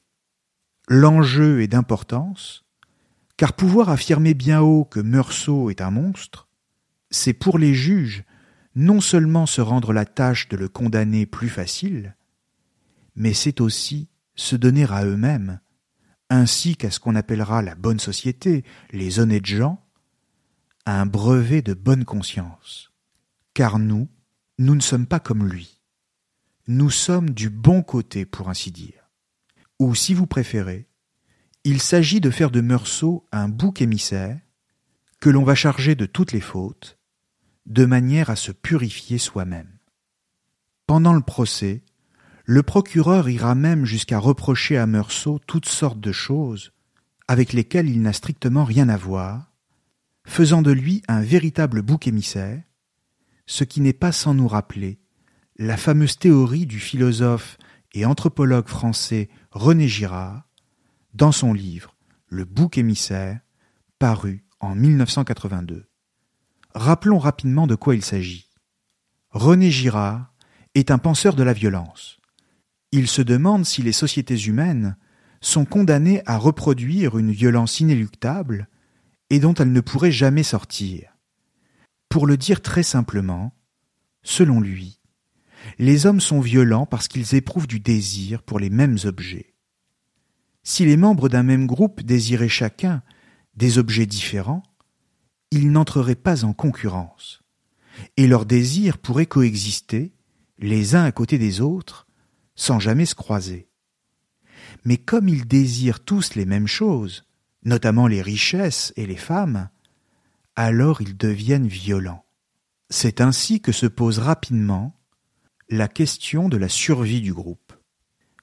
L'enjeu 0.88 1.62
est 1.62 1.68
d'importance, 1.68 2.66
car 3.38 3.54
pouvoir 3.54 3.90
affirmer 3.90 4.34
bien 4.34 4.62
haut 4.62 4.86
que 4.86 5.00
Meursault 5.00 5.70
est 5.70 5.82
un 5.82 5.92
monstre, 5.92 6.48
c'est 7.12 7.34
pour 7.34 7.58
les 7.58 7.74
juges 7.74 8.24
non 8.76 9.02
seulement 9.02 9.46
se 9.46 9.62
rendre 9.62 9.94
la 9.94 10.06
tâche 10.06 10.48
de 10.48 10.58
le 10.58 10.70
condamner 10.70 11.26
plus 11.26 11.50
facile, 11.50 12.16
mais 13.16 13.34
c'est 13.34 13.62
aussi 13.62 14.10
se 14.36 14.56
donner 14.56 14.86
à 14.90 15.04
eux-mêmes, 15.04 15.60
ainsi 16.30 16.76
qu'à 16.76 16.92
ce 16.92 17.00
qu'on 17.00 17.16
appellera 17.16 17.62
la 17.62 17.76
bonne 17.76 18.00
société, 18.00 18.64
les 18.92 19.20
honnêtes 19.20 19.48
gens, 19.48 19.86
un 20.86 21.06
brevet 21.06 21.62
de 21.62 21.74
bonne 21.74 22.06
conscience. 22.06 22.92
Car 23.54 23.80
nous, 23.80 24.08
nous 24.58 24.76
ne 24.76 24.82
sommes 24.82 25.08
pas 25.08 25.20
comme 25.20 25.48
lui. 25.48 25.82
Nous 26.68 26.90
sommes 26.90 27.32
du 27.32 27.50
bon 27.50 27.82
côté, 27.82 28.26
pour 28.26 28.50
ainsi 28.50 28.72
dire. 28.72 29.10
Ou, 29.80 29.96
si 29.96 30.14
vous 30.14 30.28
préférez, 30.28 30.88
il 31.64 31.82
s'agit 31.82 32.22
de 32.22 32.30
faire 32.30 32.52
de 32.52 32.62
Meursault 32.62 33.26
un 33.32 33.50
bouc 33.50 33.82
émissaire 33.82 34.40
que 35.20 35.30
l'on 35.30 35.44
va 35.44 35.56
charger 35.56 35.96
de 35.96 36.06
toutes 36.06 36.32
les 36.32 36.42
fautes, 36.42 36.98
de 37.66 37.86
manière 37.86 38.30
à 38.30 38.36
se 38.36 38.52
purifier 38.52 39.18
soi-même. 39.18 39.80
Pendant 40.88 41.14
le 41.14 41.22
procès, 41.22 41.84
le 42.46 42.64
procureur 42.64 43.30
ira 43.30 43.54
même 43.54 43.86
jusqu'à 43.86 44.18
reprocher 44.18 44.78
à 44.78 44.88
Meursault 44.88 45.40
toutes 45.46 45.68
sortes 45.68 46.00
de 46.00 46.12
choses 46.12 46.72
avec 47.28 47.54
lesquelles 47.54 47.88
il 47.88 48.02
n'a 48.02 48.14
strictement 48.14 48.64
rien 48.64 48.90
à 48.90 48.98
voir, 48.98 49.49
faisant 50.30 50.62
de 50.62 50.72
lui 50.72 51.02
un 51.08 51.22
véritable 51.22 51.82
bouc 51.82 52.08
émissaire, 52.08 52.62
ce 53.48 53.64
qui 53.64 53.82
n'est 53.82 53.94
pas 53.94 54.12
sans 54.12 54.36
nous 54.36 54.48
rappeler 54.48 55.00
la 55.58 55.76
fameuse 55.76 56.18
théorie 56.18 56.68
du 56.68 56.80
philosophe 56.80 57.58
et 57.94 58.06
anthropologue 58.06 58.68
français 58.68 59.28
René 59.52 59.88
Girard 59.88 60.44
dans 61.16 61.32
son 61.32 61.52
livre 61.52 61.96
Le 62.28 62.46
bouc 62.46 62.78
émissaire, 62.78 63.40
paru 63.98 64.46
en 64.60 64.76
1982. 64.76 65.88
Rappelons 66.76 67.20
rapidement 67.20 67.66
de 67.66 67.76
quoi 67.76 67.96
il 67.96 68.06
s'agit. 68.06 68.50
René 69.32 69.72
Girard 69.72 70.32
est 70.76 70.92
un 70.92 71.00
penseur 71.00 71.34
de 71.34 71.44
la 71.44 71.54
violence. 71.54 72.20
Il 72.92 73.08
se 73.08 73.24
demande 73.24 73.66
si 73.66 73.82
les 73.82 73.92
sociétés 73.92 74.38
humaines 74.38 74.96
sont 75.42 75.66
condamnées 75.66 76.22
à 76.28 76.38
reproduire 76.38 77.18
une 77.18 77.32
violence 77.32 77.80
inéluctable 77.80 78.70
et 79.30 79.40
dont 79.40 79.54
elles 79.54 79.72
ne 79.72 79.82
pourraient 79.82 80.12
jamais 80.12 80.44
sortir. 80.44 81.18
Pour 82.10 82.26
le 82.26 82.38
dire 82.38 82.62
très 82.62 82.84
simplement, 82.84 83.54
selon 84.24 84.60
lui, 84.60 85.00
les 85.78 86.06
hommes 86.06 86.22
sont 86.22 86.40
violents 86.40 86.86
parce 86.86 87.08
qu'ils 87.08 87.36
éprouvent 87.36 87.68
du 87.68 87.80
désir 87.80 88.44
pour 88.44 88.60
les 88.60 88.70
mêmes 88.70 88.98
objets. 89.04 89.54
Si 90.64 90.86
les 90.86 90.98
membres 90.98 91.30
d'un 91.30 91.44
même 91.44 91.68
groupe 91.68 92.02
désiraient 92.02 92.50
chacun 92.50 93.04
des 93.56 93.78
objets 93.78 94.06
différents, 94.06 94.64
ils 95.52 95.72
n'entreraient 95.72 96.16
pas 96.16 96.46
en 96.46 96.54
concurrence, 96.54 97.42
et 98.18 98.28
leurs 98.28 98.46
désirs 98.46 98.98
pourraient 98.98 99.26
coexister, 99.26 100.14
les 100.60 100.96
uns 100.96 101.04
à 101.04 101.12
côté 101.12 101.38
des 101.38 101.62
autres, 101.62 102.08
sans 102.56 102.80
jamais 102.80 103.06
se 103.06 103.16
croiser. 103.16 103.70
Mais 104.86 104.98
comme 104.98 105.30
ils 105.30 105.48
désirent 105.48 106.02
tous 106.02 106.36
les 106.36 106.46
mêmes 106.46 106.68
choses, 106.68 107.26
notamment 107.64 108.08
les 108.08 108.22
richesses 108.22 108.94
et 108.96 109.06
les 109.06 109.18
femmes, 109.18 109.70
alors 110.56 111.02
ils 111.02 111.18
deviennent 111.18 111.68
violents. 111.68 112.26
C'est 112.90 113.22
ainsi 113.22 113.62
que 113.62 113.72
se 113.72 113.86
pose 113.86 114.20
rapidement 114.20 115.00
la 115.70 115.88
question 115.88 116.50
de 116.50 116.58
la 116.58 116.70
survie 116.70 117.22
du 117.22 117.34
groupe. 117.34 117.74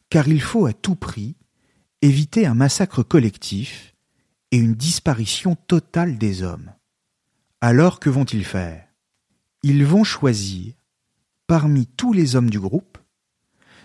Car 0.08 0.28
il 0.28 0.40
faut 0.40 0.66
à 0.66 0.72
tout 0.72 0.94
prix 0.94 1.36
éviter 2.00 2.46
un 2.46 2.54
massacre 2.54 3.02
collectif 3.02 3.94
et 4.52 4.58
une 4.58 4.74
disparition 4.74 5.56
totale 5.56 6.18
des 6.18 6.42
hommes. 6.42 6.72
Alors 7.60 7.98
que 7.98 8.10
vont-ils 8.10 8.44
faire? 8.44 8.86
Ils 9.62 9.84
vont 9.84 10.04
choisir, 10.04 10.74
parmi 11.46 11.86
tous 11.86 12.12
les 12.12 12.36
hommes 12.36 12.50
du 12.50 12.60
groupe, 12.60 12.98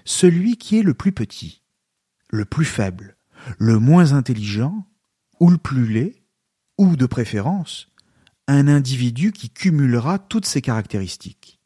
celui 0.05 0.57
qui 0.57 0.77
est 0.77 0.83
le 0.83 0.93
plus 0.93 1.11
petit, 1.11 1.63
le 2.29 2.45
plus 2.45 2.65
faible, 2.65 3.17
le 3.57 3.79
moins 3.79 4.13
intelligent, 4.13 4.87
ou 5.41 5.49
le 5.49 5.57
plus 5.57 5.91
laid, 5.91 6.23
ou 6.77 6.95
de 6.95 7.05
préférence, 7.05 7.89
un 8.47 8.67
individu 8.67 9.31
qui 9.31 9.49
cumulera 9.49 10.19
toutes 10.19 10.45
ces 10.45 10.61
caractéristiques. 10.61 11.59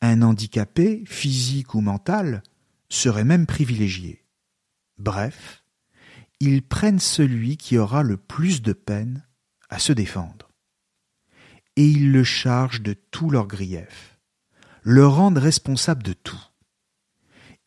Un 0.00 0.20
handicapé, 0.20 1.04
physique 1.06 1.74
ou 1.74 1.80
mental, 1.80 2.42
serait 2.90 3.24
même 3.24 3.46
privilégié. 3.46 4.26
Bref, 4.98 5.64
ils 6.40 6.62
prennent 6.62 6.98
celui 6.98 7.56
qui 7.56 7.78
aura 7.78 8.02
le 8.02 8.16
plus 8.16 8.62
de 8.62 8.72
peine 8.72 9.24
à 9.70 9.78
se 9.78 9.92
défendre 9.92 10.50
et 11.76 11.86
ils 11.86 12.12
le 12.12 12.24
chargent 12.24 12.82
de 12.82 12.92
tous 12.92 13.30
leurs 13.30 13.46
griefs, 13.46 14.18
le 14.82 15.06
rendent 15.06 15.38
responsable 15.38 16.02
de 16.02 16.12
tout. 16.12 16.44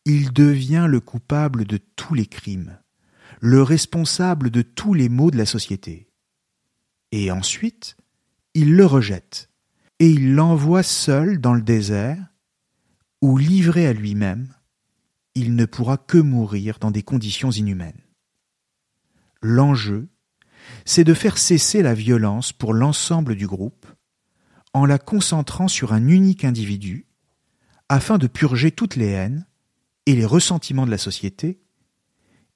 Il 0.04 0.32
devient 0.32 0.86
le 0.88 1.00
coupable 1.00 1.64
de 1.64 1.78
tous 1.78 2.14
les 2.14 2.26
crimes, 2.26 2.78
le 3.40 3.62
responsable 3.62 4.50
de 4.50 4.62
tous 4.62 4.94
les 4.94 5.08
maux 5.08 5.30
de 5.30 5.38
la 5.38 5.46
société. 5.46 6.08
Et 7.12 7.30
ensuite, 7.30 7.96
il 8.54 8.74
le 8.74 8.86
rejette, 8.86 9.50
et 9.98 10.10
il 10.10 10.34
l'envoie 10.34 10.82
seul 10.82 11.40
dans 11.40 11.54
le 11.54 11.62
désert, 11.62 12.18
où, 13.22 13.38
livré 13.38 13.86
à 13.86 13.92
lui-même, 13.92 14.52
il 15.34 15.54
ne 15.54 15.66
pourra 15.66 15.96
que 15.98 16.18
mourir 16.18 16.78
dans 16.78 16.90
des 16.90 17.02
conditions 17.02 17.50
inhumaines. 17.50 18.00
L'enjeu, 19.42 20.08
c'est 20.84 21.04
de 21.04 21.14
faire 21.14 21.38
cesser 21.38 21.82
la 21.82 21.94
violence 21.94 22.52
pour 22.52 22.72
l'ensemble 22.74 23.36
du 23.36 23.46
groupe, 23.46 23.86
en 24.72 24.84
la 24.84 24.98
concentrant 24.98 25.68
sur 25.68 25.92
un 25.92 26.08
unique 26.08 26.44
individu, 26.44 27.06
afin 27.88 28.18
de 28.18 28.26
purger 28.26 28.70
toutes 28.70 28.96
les 28.96 29.08
haines 29.08 29.46
et 30.06 30.14
les 30.14 30.24
ressentiments 30.24 30.86
de 30.86 30.90
la 30.90 30.98
société, 30.98 31.60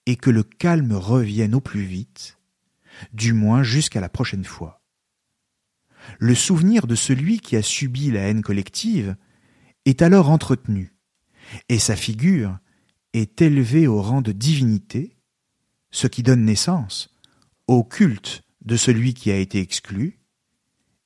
et 0.07 0.17
que 0.17 0.31
le 0.31 0.43
calme 0.43 0.93
revienne 0.93 1.55
au 1.55 1.61
plus 1.61 1.83
vite, 1.83 2.39
du 3.13 3.33
moins 3.33 3.63
jusqu'à 3.63 4.01
la 4.01 4.09
prochaine 4.09 4.45
fois. 4.45 4.83
Le 6.19 6.35
souvenir 6.35 6.87
de 6.87 6.95
celui 6.95 7.41
qui 7.41 7.57
a 7.57 7.63
subi 7.63 8.11
la 8.11 8.23
haine 8.23 8.43
collective 8.43 9.17
est 9.85 10.03
alors 10.03 10.31
entretenu, 10.31 10.95
et 11.69 11.79
sa 11.79 11.97
figure 11.97 12.59
est 13.13 13.43
élevée 13.43 13.87
au 13.87 14.01
rang 14.03 14.23
de 14.23 14.33
divinité, 14.33 15.17
ce 15.91 16.07
qui 16.07 16.23
donne 16.23 16.45
naissance 16.45 17.15
au 17.67 17.85
culte 17.85 18.43
de 18.63 18.77
celui 18.77 19.15
qui 19.15 19.31
a 19.31 19.37
été 19.37 19.61
exclu, 19.61 20.21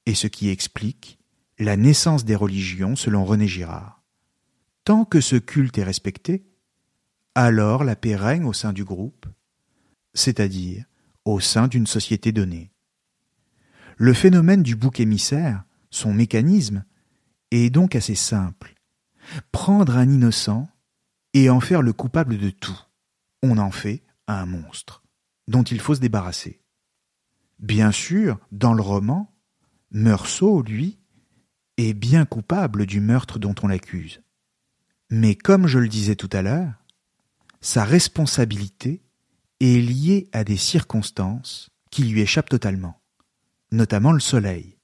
et 0.06 0.14
ce 0.14 0.26
qui 0.26 0.48
explique 0.48 1.18
la 1.58 1.76
naissance 1.76 2.24
des 2.24 2.34
religions 2.34 2.96
selon 2.96 3.24
René 3.24 3.46
Girard. 3.46 4.02
Tant 4.84 5.04
que 5.04 5.20
ce 5.20 5.36
culte 5.36 5.78
est 5.78 5.84
respecté, 5.84 6.44
alors 7.34 7.84
la 7.84 7.96
paix 7.96 8.16
règne 8.16 8.44
au 8.44 8.52
sein 8.52 8.72
du 8.72 8.84
groupe, 8.84 9.26
c'est-à-dire 10.14 10.84
au 11.24 11.40
sein 11.40 11.68
d'une 11.68 11.86
société 11.86 12.32
donnée. 12.32 12.70
Le 13.96 14.12
phénomène 14.12 14.62
du 14.62 14.76
bouc 14.76 15.00
émissaire, 15.00 15.64
son 15.90 16.12
mécanisme, 16.12 16.84
est 17.50 17.70
donc 17.70 17.96
assez 17.96 18.14
simple. 18.14 18.74
Prendre 19.52 19.96
un 19.96 20.08
innocent 20.08 20.68
et 21.32 21.50
en 21.50 21.60
faire 21.60 21.82
le 21.82 21.92
coupable 21.92 22.38
de 22.38 22.50
tout. 22.50 22.78
On 23.42 23.58
en 23.58 23.70
fait 23.70 24.02
un 24.26 24.46
monstre, 24.46 25.02
dont 25.48 25.62
il 25.62 25.80
faut 25.80 25.94
se 25.94 26.00
débarrasser. 26.00 26.60
Bien 27.58 27.92
sûr, 27.92 28.38
dans 28.52 28.74
le 28.74 28.82
roman, 28.82 29.30
Meursault, 29.90 30.62
lui, 30.62 30.98
est 31.76 31.94
bien 31.94 32.24
coupable 32.24 32.86
du 32.86 33.00
meurtre 33.00 33.38
dont 33.38 33.54
on 33.62 33.68
l'accuse. 33.68 34.22
Mais 35.10 35.34
comme 35.34 35.66
je 35.66 35.78
le 35.78 35.88
disais 35.88 36.16
tout 36.16 36.30
à 36.32 36.42
l'heure, 36.42 36.83
sa 37.64 37.82
responsabilité 37.82 39.02
est 39.58 39.80
liée 39.80 40.28
à 40.32 40.44
des 40.44 40.58
circonstances 40.58 41.70
qui 41.90 42.04
lui 42.04 42.20
échappent 42.20 42.50
totalement, 42.50 43.00
notamment 43.72 44.12
le 44.12 44.20
soleil, 44.20 44.76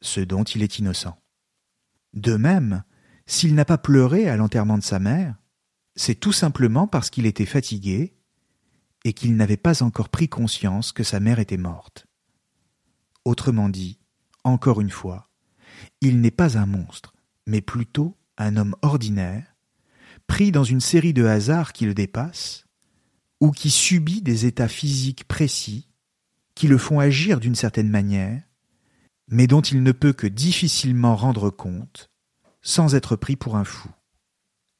ce 0.00 0.20
dont 0.20 0.44
il 0.44 0.62
est 0.62 0.78
innocent. 0.78 1.20
De 2.14 2.36
même, 2.36 2.84
s'il 3.26 3.56
n'a 3.56 3.64
pas 3.64 3.76
pleuré 3.76 4.28
à 4.28 4.36
l'enterrement 4.36 4.78
de 4.78 4.84
sa 4.84 5.00
mère, 5.00 5.34
c'est 5.96 6.14
tout 6.14 6.32
simplement 6.32 6.86
parce 6.86 7.10
qu'il 7.10 7.26
était 7.26 7.44
fatigué 7.44 8.16
et 9.04 9.12
qu'il 9.12 9.34
n'avait 9.34 9.56
pas 9.56 9.82
encore 9.82 10.10
pris 10.10 10.28
conscience 10.28 10.92
que 10.92 11.02
sa 11.02 11.18
mère 11.18 11.40
était 11.40 11.56
morte. 11.56 12.06
Autrement 13.24 13.68
dit, 13.68 13.98
encore 14.44 14.80
une 14.80 14.90
fois, 14.90 15.28
il 16.00 16.20
n'est 16.20 16.30
pas 16.30 16.56
un 16.56 16.66
monstre, 16.66 17.16
mais 17.48 17.60
plutôt 17.60 18.16
un 18.38 18.56
homme 18.56 18.76
ordinaire, 18.82 19.56
pris 20.30 20.52
dans 20.52 20.62
une 20.62 20.80
série 20.80 21.12
de 21.12 21.24
hasards 21.24 21.72
qui 21.72 21.86
le 21.86 21.92
dépassent, 21.92 22.64
ou 23.40 23.50
qui 23.50 23.68
subit 23.68 24.22
des 24.22 24.46
états 24.46 24.68
physiques 24.68 25.24
précis 25.24 25.88
qui 26.54 26.68
le 26.68 26.78
font 26.78 27.00
agir 27.00 27.40
d'une 27.40 27.56
certaine 27.56 27.90
manière, 27.90 28.40
mais 29.26 29.48
dont 29.48 29.60
il 29.60 29.82
ne 29.82 29.90
peut 29.90 30.12
que 30.12 30.28
difficilement 30.28 31.16
rendre 31.16 31.50
compte 31.50 32.12
sans 32.62 32.94
être 32.94 33.16
pris 33.16 33.34
pour 33.34 33.56
un 33.56 33.64
fou. 33.64 33.90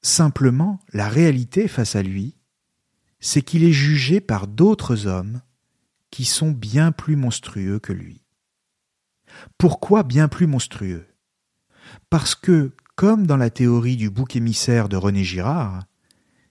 Simplement, 0.02 0.78
la 0.92 1.08
réalité 1.08 1.66
face 1.66 1.96
à 1.96 2.02
lui, 2.02 2.36
c'est 3.18 3.42
qu'il 3.42 3.64
est 3.64 3.72
jugé 3.72 4.20
par 4.20 4.46
d'autres 4.46 5.08
hommes 5.08 5.42
qui 6.12 6.26
sont 6.26 6.52
bien 6.52 6.92
plus 6.92 7.16
monstrueux 7.16 7.80
que 7.80 7.92
lui. 7.92 8.22
Pourquoi 9.58 10.04
bien 10.04 10.28
plus 10.28 10.46
monstrueux? 10.46 11.08
Parce 12.08 12.36
que, 12.36 12.70
comme 13.00 13.26
dans 13.26 13.38
la 13.38 13.48
théorie 13.48 13.96
du 13.96 14.10
bouc 14.10 14.36
émissaire 14.36 14.90
de 14.90 14.96
René 14.98 15.24
Girard, 15.24 15.84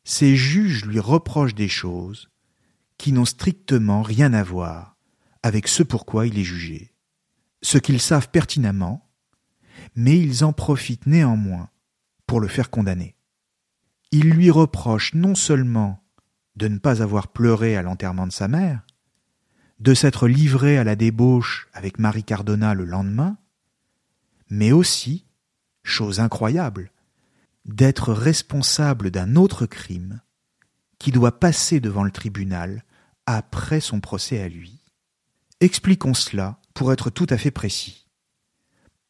ces 0.03 0.35
juges 0.35 0.83
lui 0.83 0.99
reprochent 0.99 1.53
des 1.53 1.67
choses 1.67 2.31
qui 2.97 3.11
n'ont 3.11 3.25
strictement 3.25 4.01
rien 4.01 4.33
à 4.33 4.41
voir 4.41 4.97
avec 5.43 5.67
ce 5.67 5.83
pourquoi 5.83 6.25
il 6.25 6.39
est 6.39 6.43
jugé, 6.43 6.91
ce 7.61 7.77
qu'ils 7.77 8.01
savent 8.01 8.31
pertinemment, 8.31 9.11
mais 9.95 10.17
ils 10.17 10.43
en 10.43 10.51
profitent 10.51 11.05
néanmoins 11.05 11.69
pour 12.25 12.39
le 12.39 12.47
faire 12.47 12.71
condamner. 12.71 13.15
Ils 14.11 14.31
lui 14.31 14.49
reprochent 14.49 15.13
non 15.13 15.35
seulement 15.35 16.03
de 16.55 16.67
ne 16.67 16.79
pas 16.79 17.03
avoir 17.03 17.27
pleuré 17.27 17.77
à 17.77 17.83
l'enterrement 17.83 18.25
de 18.25 18.31
sa 18.31 18.47
mère, 18.47 18.87
de 19.79 19.93
s'être 19.93 20.27
livré 20.27 20.79
à 20.79 20.83
la 20.83 20.95
débauche 20.95 21.67
avec 21.73 21.99
Marie 21.99 22.23
Cardona 22.23 22.73
le 22.73 22.85
lendemain, 22.85 23.37
mais 24.49 24.71
aussi, 24.71 25.28
chose 25.89 26.19
incroyable, 26.19 26.91
d'être 27.65 28.13
responsable 28.13 29.11
d'un 29.11 29.35
autre 29.35 29.65
crime 29.65 30.21
qui 30.97 31.11
doit 31.11 31.39
passer 31.39 31.79
devant 31.79 32.03
le 32.03 32.11
tribunal 32.11 32.83
après 33.25 33.79
son 33.79 33.99
procès 33.99 34.41
à 34.41 34.47
lui. 34.47 34.79
Expliquons 35.59 36.13
cela 36.13 36.59
pour 36.73 36.93
être 36.93 37.09
tout 37.09 37.27
à 37.29 37.37
fait 37.37 37.51
précis. 37.51 38.07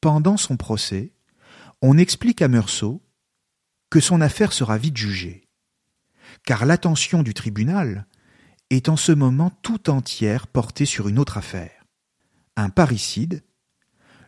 Pendant 0.02 0.38
son 0.38 0.58
procès, 0.58 1.14
on 1.82 1.98
explique 1.98 2.42
à 2.42 2.48
Meursault 2.48 3.02
que 3.90 4.00
son 4.00 4.22
affaire 4.22 4.54
sera 4.54 4.78
vite 4.78 4.98
jugée, 4.98 5.48
car 6.46 6.66
l'attention 6.66 7.24
du 7.24 7.34
tribunal 7.34 8.08
est 8.70 8.90
en 8.90 8.98
ce 8.98 9.12
moment 9.12 9.50
tout 9.62 9.90
entière 9.90 10.48
portée 10.48 10.86
sur 10.86 11.08
une 11.08 11.20
autre 11.20 11.38
affaire, 11.38 11.86
un 12.56 12.70
parricide, 12.70 13.44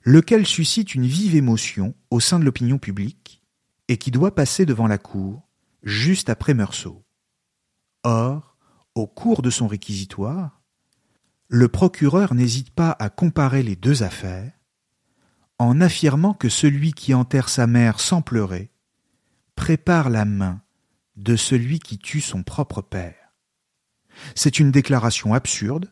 lequel 0.04 0.46
suscite 0.46 0.96
une 0.96 1.06
vive 1.06 1.36
émotion 1.36 1.94
au 2.10 2.20
sein 2.20 2.40
de 2.40 2.46
l'opinion 2.46 2.78
publique 2.78 3.42
et 3.88 3.98
qui 3.98 4.12
doit 4.12 4.36
passer 4.36 4.66
devant 4.66 4.88
la 4.88 4.98
cour 4.98 5.48
juste 5.84 6.30
après 6.30 6.54
Meursault. 6.54 7.04
Or, 8.04 8.58
au 8.96 9.08
cours 9.08 9.42
de 9.42 9.50
son 9.50 9.68
réquisitoire, 9.68 10.62
le 11.48 11.68
procureur 11.68 12.34
n'hésite 12.34 12.72
pas 12.72 12.96
à 13.00 13.10
comparer 13.10 13.64
les 13.64 13.76
deux 13.76 14.04
affaires 14.04 14.54
en 15.60 15.82
affirmant 15.82 16.34
que 16.34 16.50
celui 16.50 16.94
qui 16.94 17.14
enterre 17.14 17.50
sa 17.50 17.68
mère 17.68 18.00
sans 18.00 18.22
pleurer 18.22 18.72
prépare 19.56 20.10
la 20.10 20.26
main 20.26 20.62
de 21.18 21.36
celui 21.36 21.80
qui 21.80 22.00
tue 22.00 22.22
son 22.22 22.42
propre 22.42 22.82
père. 22.82 23.34
C'est 24.34 24.60
une 24.60 24.72
déclaration 24.72 25.34
absurde, 25.34 25.92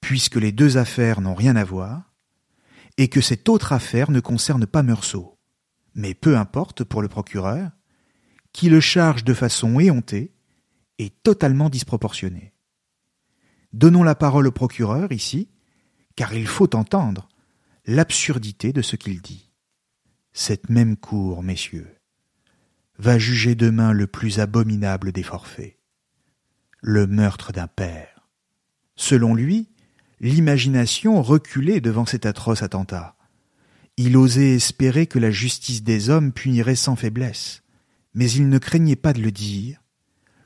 puisque 0.00 0.36
les 0.36 0.52
deux 0.52 0.76
affaires 0.76 1.20
n'ont 1.20 1.34
rien 1.34 1.56
à 1.56 1.64
voir, 1.64 2.05
et 2.96 3.08
que 3.08 3.20
cette 3.20 3.48
autre 3.48 3.72
affaire 3.72 4.10
ne 4.10 4.20
concerne 4.20 4.66
pas 4.66 4.82
Meursault. 4.82 5.38
Mais 5.94 6.14
peu 6.14 6.36
importe 6.36 6.84
pour 6.84 7.02
le 7.02 7.08
procureur, 7.08 7.70
qui 8.52 8.68
le 8.68 8.80
charge 8.80 9.24
de 9.24 9.34
façon 9.34 9.78
éhontée 9.80 10.34
et 10.98 11.10
totalement 11.10 11.68
disproportionnée. 11.68 12.54
Donnons 13.72 14.02
la 14.02 14.14
parole 14.14 14.46
au 14.46 14.52
procureur 14.52 15.12
ici, 15.12 15.50
car 16.14 16.32
il 16.32 16.46
faut 16.46 16.74
entendre 16.74 17.28
l'absurdité 17.84 18.72
de 18.72 18.82
ce 18.82 18.96
qu'il 18.96 19.20
dit. 19.20 19.52
Cette 20.32 20.70
même 20.70 20.96
cour, 20.96 21.42
messieurs, 21.42 21.96
va 22.98 23.18
juger 23.18 23.54
demain 23.54 23.92
le 23.92 24.06
plus 24.06 24.40
abominable 24.40 25.12
des 25.12 25.22
forfaits 25.22 25.76
le 26.86 27.08
meurtre 27.08 27.52
d'un 27.52 27.66
père. 27.66 28.28
Selon 28.94 29.34
lui, 29.34 29.68
l'imagination 30.20 31.22
reculait 31.22 31.80
devant 31.80 32.06
cet 32.06 32.26
atroce 32.26 32.62
attentat. 32.62 33.16
Il 33.96 34.16
osait 34.16 34.54
espérer 34.54 35.06
que 35.06 35.18
la 35.18 35.30
justice 35.30 35.82
des 35.82 36.10
hommes 36.10 36.32
punirait 36.32 36.76
sans 36.76 36.96
faiblesse, 36.96 37.62
mais 38.14 38.30
il 38.30 38.48
ne 38.48 38.58
craignait 38.58 38.96
pas 38.96 39.12
de 39.12 39.22
le 39.22 39.32
dire. 39.32 39.82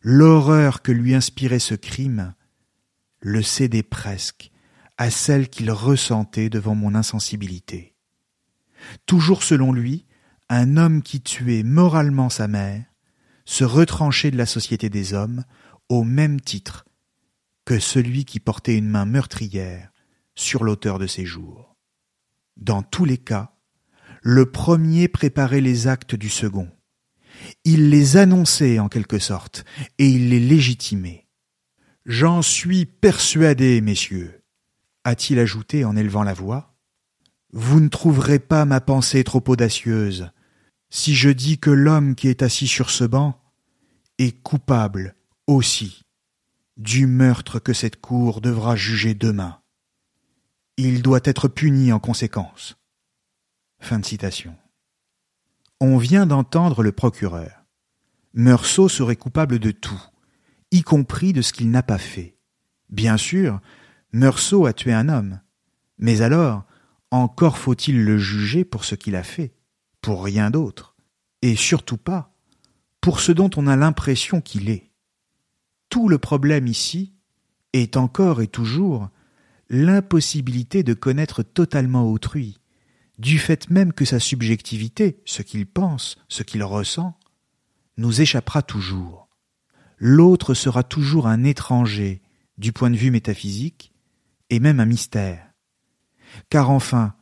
L'horreur 0.03 0.83
que 0.83 0.93
lui 0.93 1.15
inspirait 1.15 1.59
ce 1.59 1.75
crime 1.75 2.35
le 3.21 3.43
cédait 3.43 3.83
presque 3.83 4.51
à 4.97 5.11
celle 5.11 5.49
qu'il 5.49 5.71
ressentait 5.71 6.49
devant 6.49 6.75
mon 6.75 6.95
insensibilité. 6.95 7.95
Toujours 9.07 9.43
selon 9.43 9.73
lui, 9.73 10.07
un 10.49 10.77
homme 10.77 11.03
qui 11.03 11.21
tuait 11.21 11.63
moralement 11.63 12.29
sa 12.29 12.49
mère 12.49 12.85
se 13.45 13.65
retranchait 13.65 14.31
de 14.31 14.37
la 14.37 14.47
société 14.47 14.89
des 14.89 15.13
hommes 15.13 15.45
au 15.89 16.05
même 16.05 16.41
titre 16.41 16.85
que 17.65 17.79
celui 17.79 18.25
qui 18.25 18.41
portait 18.41 18.77
une 18.77 18.89
main 18.89 19.05
meurtrière 19.05 19.93
sur 20.35 20.65
l'auteur 20.65 20.99
de 20.99 21.07
ses 21.07 21.25
jours. 21.25 21.77
Dans 22.57 22.83
tous 22.83 23.05
les 23.05 23.19
cas, 23.19 23.57
le 24.23 24.51
premier 24.51 25.09
préparait 25.09 25.61
les 25.61 25.87
actes 25.87 26.15
du 26.15 26.29
second. 26.29 26.71
Il 27.65 27.91
les 27.91 28.17
annonçait 28.17 28.79
en 28.79 28.89
quelque 28.89 29.19
sorte, 29.19 29.65
et 29.99 30.09
il 30.09 30.29
les 30.31 30.41
légitimait. 30.41 31.29
J'en 32.05 32.43
suis 32.43 32.87
persuadé, 32.87 33.81
messieurs, 33.81 34.43
a-t-il 35.05 35.39
ajouté 35.39 35.85
en 35.85 35.97
élevant 35.97 36.23
la 36.23 36.35
voix. 36.35 36.77
Vous 37.53 37.81
ne 37.81 37.89
trouverez 37.89 38.39
pas 38.39 38.65
ma 38.65 38.81
pensée 38.81 39.25
trop 39.25 39.43
audacieuse 39.49 40.31
si 40.91 41.15
je 41.15 41.31
dis 41.31 41.59
que 41.59 41.71
l'homme 41.71 42.15
qui 42.15 42.29
est 42.29 42.43
assis 42.43 42.67
sur 42.67 42.91
ce 42.91 43.05
banc 43.05 43.41
est 44.19 44.43
coupable 44.43 45.15
aussi 45.47 46.03
du 46.81 47.07
meurtre 47.07 47.59
que 47.59 47.75
cette 47.75 48.01
cour 48.01 48.41
devra 48.41 48.75
juger 48.75 49.13
demain. 49.13 49.61
Il 50.79 51.03
doit 51.03 51.21
être 51.25 51.47
puni 51.47 51.93
en 51.93 51.99
conséquence. 51.99 52.79
Fin 53.81 53.99
de 53.99 54.05
citation. 54.07 54.57
On 55.79 55.99
vient 55.99 56.25
d'entendre 56.25 56.83
le 56.83 56.93
procureur. 56.93 57.67
Meursault 58.33 58.89
serait 58.89 59.17
coupable 59.17 59.59
de 59.59 59.73
tout, 59.73 60.03
y 60.71 60.81
compris 60.83 61.35
de 61.35 61.43
ce 61.43 61.53
qu'il 61.53 61.71
n'a 61.71 61.83
pas 61.83 61.99
fait. 61.99 62.39
Bien 62.89 63.19
sûr, 63.19 63.61
Meursault 64.15 64.65
a 64.65 64.73
tué 64.73 64.95
un 64.95 65.11
homme. 65.11 65.41
Mais 65.99 66.23
alors, 66.23 66.65
encore 67.11 67.59
faut-il 67.59 68.05
le 68.05 68.17
juger 68.17 68.65
pour 68.65 68.87
ce 68.87 68.95
qu'il 68.95 69.17
a 69.17 69.23
fait, 69.23 69.53
pour 70.01 70.25
rien 70.25 70.51
d'autre, 70.51 70.97
et 71.43 71.57
surtout 71.57 71.99
pas 71.99 72.35
pour 73.03 73.21
ce 73.21 73.33
dont 73.33 73.51
on 73.57 73.67
a 73.67 73.77
l'impression 73.77 74.41
qu'il 74.41 74.71
est 74.71 74.90
tout 75.91 76.09
le 76.09 76.19
problème 76.19 76.67
ici 76.67 77.13
est 77.73 77.97
encore 77.97 78.41
et 78.41 78.47
toujours 78.47 79.11
l'impossibilité 79.69 80.83
de 80.83 80.95
connaître 80.95 81.43
totalement 81.43 82.11
autrui, 82.11 82.59
du 83.19 83.39
fait 83.39 83.69
même 83.71 83.93
que 83.93 84.05
sa 84.05 84.19
subjectivité, 84.19 85.21
ce 85.27 85.43
qu'il 85.43 85.67
pense, 85.67 86.17
ce 86.29 86.43
qu'il 86.43 86.65
ressent, 86.65 87.19
nous 87.99 88.21
échappera 88.21 88.63
toujours. 88.63 89.29
L'autre 89.99 90.55
sera 90.55 90.83
toujours 90.83 91.27
un 91.27 91.45
étranger 91.45 92.23
du 92.57 92.73
point 92.73 92.91
de 92.91 92.97
vue 92.97 93.11
métaphysique, 93.11 93.93
et 94.49 94.59
même 94.59 94.81
un 94.81 94.87
mystère. 94.87 95.53
Car 96.49 96.71
enfin, 96.71 97.15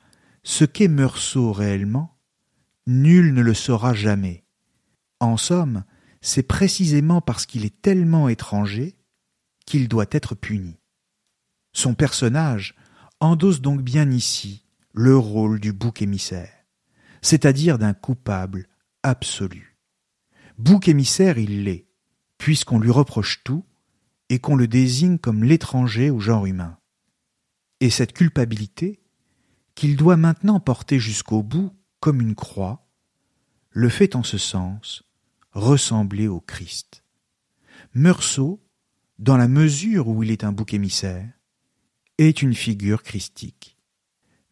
ce 0.42 0.64
qu'est 0.64 0.88
Meursault 0.88 1.52
réellement, 1.52 2.18
nul 2.86 3.34
ne 3.34 3.42
le 3.42 3.54
saura 3.54 3.92
jamais. 3.92 4.44
En 5.20 5.36
somme, 5.36 5.84
c'est 6.20 6.42
précisément 6.42 7.20
parce 7.20 7.46
qu'il 7.46 7.64
est 7.64 7.80
tellement 7.80 8.28
étranger 8.28 8.96
qu'il 9.66 9.88
doit 9.88 10.06
être 10.10 10.34
puni. 10.34 10.78
Son 11.72 11.94
personnage 11.94 12.74
endosse 13.20 13.60
donc 13.60 13.82
bien 13.82 14.10
ici 14.10 14.64
le 14.92 15.16
rôle 15.16 15.60
du 15.60 15.72
bouc 15.72 16.02
émissaire, 16.02 16.52
c'est-à-dire 17.22 17.78
d'un 17.78 17.94
coupable 17.94 18.66
absolu. 19.02 19.76
Bouc 20.58 20.88
émissaire 20.88 21.38
il 21.38 21.64
l'est, 21.64 21.86
puisqu'on 22.36 22.80
lui 22.80 22.90
reproche 22.90 23.42
tout 23.44 23.64
et 24.28 24.38
qu'on 24.40 24.56
le 24.56 24.66
désigne 24.66 25.18
comme 25.18 25.44
l'étranger 25.44 26.10
au 26.10 26.18
genre 26.18 26.46
humain. 26.46 26.78
Et 27.80 27.90
cette 27.90 28.12
culpabilité, 28.12 29.00
qu'il 29.74 29.96
doit 29.96 30.16
maintenant 30.16 30.58
porter 30.58 30.98
jusqu'au 30.98 31.42
bout 31.42 31.72
comme 32.00 32.20
une 32.20 32.34
croix, 32.34 32.88
le 33.70 33.88
fait 33.88 34.16
en 34.16 34.24
ce 34.24 34.38
sens 34.38 35.04
ressembler 35.59 36.28
au 36.28 36.40
Christ. 36.40 37.02
Meursault, 37.94 38.62
dans 39.18 39.36
la 39.36 39.48
mesure 39.48 40.09
où 40.09 40.22
il 40.22 40.30
est 40.30 40.44
un 40.44 40.52
bouc 40.52 40.72
émissaire, 40.72 41.28
est 42.18 42.42
une 42.42 42.54
figure 42.54 43.02
christique. 43.02 43.76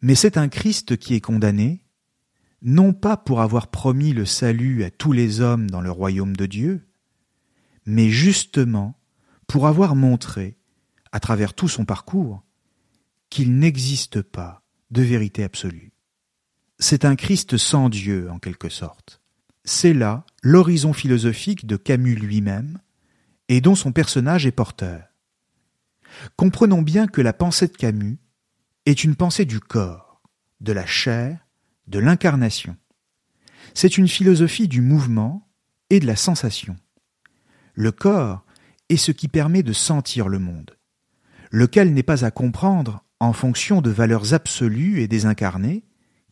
Mais 0.01 0.15
c'est 0.15 0.37
un 0.37 0.49
Christ 0.49 0.97
qui 0.97 1.15
est 1.15 1.21
condamné, 1.21 1.85
non 2.61 2.93
pas 2.93 3.17
pour 3.17 3.41
avoir 3.41 3.67
promis 3.67 4.13
le 4.13 4.25
salut 4.25 4.83
à 4.83 4.91
tous 4.91 5.11
les 5.11 5.41
hommes 5.41 5.69
dans 5.69 5.81
le 5.81 5.91
royaume 5.91 6.35
de 6.35 6.45
Dieu, 6.45 6.87
mais 7.85 8.09
justement 8.09 8.99
pour 9.47 9.67
avoir 9.67 9.95
montré, 9.95 10.57
à 11.13 11.19
travers 11.21 11.53
tout 11.53 11.69
son 11.69 11.85
parcours, 11.85 12.43
qu'il 13.29 13.57
n'existe 13.57 14.21
pas 14.21 14.61
de 14.91 15.01
vérité 15.01 15.43
absolue. 15.43 15.93
C'est 16.79 17.05
un 17.05 17.15
Christ 17.15 17.57
sans 17.57 17.89
Dieu, 17.89 18.29
en 18.29 18.39
quelque 18.39 18.69
sorte. 18.69 19.21
C'est 19.69 19.93
là 19.93 20.25
l'horizon 20.43 20.93
philosophique 20.93 21.67
de 21.67 21.75
Camus 21.75 22.15
lui-même, 22.15 22.79
et 23.49 23.59
dont 23.59 23.75
son 23.75 23.91
personnage 23.91 24.45
est 24.45 24.53
porteur. 24.53 25.03
Comprenons 26.37 26.81
bien 26.81 27.05
que 27.05 27.19
la 27.19 27.33
pensée 27.33 27.67
de 27.67 27.75
Camus 27.75 28.17
est 28.85 29.03
une 29.03 29.17
pensée 29.17 29.43
du 29.43 29.59
corps, 29.59 30.21
de 30.61 30.71
la 30.71 30.85
chair, 30.85 31.45
de 31.87 31.99
l'incarnation. 31.99 32.77
C'est 33.73 33.97
une 33.97 34.07
philosophie 34.07 34.69
du 34.69 34.79
mouvement 34.79 35.49
et 35.89 35.99
de 35.99 36.07
la 36.07 36.15
sensation. 36.15 36.77
Le 37.73 37.91
corps 37.91 38.45
est 38.87 38.95
ce 38.95 39.11
qui 39.11 39.27
permet 39.27 39.63
de 39.63 39.73
sentir 39.73 40.29
le 40.29 40.39
monde, 40.39 40.77
lequel 41.51 41.93
n'est 41.93 42.03
pas 42.03 42.23
à 42.23 42.31
comprendre 42.31 43.03
en 43.19 43.33
fonction 43.33 43.81
de 43.81 43.89
valeurs 43.89 44.33
absolues 44.33 45.01
et 45.01 45.09
désincarnées, 45.09 45.83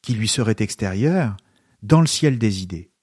qui 0.01 0.13
lui 0.13 0.29
seraient 0.29 0.55
extérieures, 0.59 1.35
dans 1.83 1.99
le 1.99 2.07
ciel 2.07 2.39
des 2.39 2.63
idées. 2.63 2.93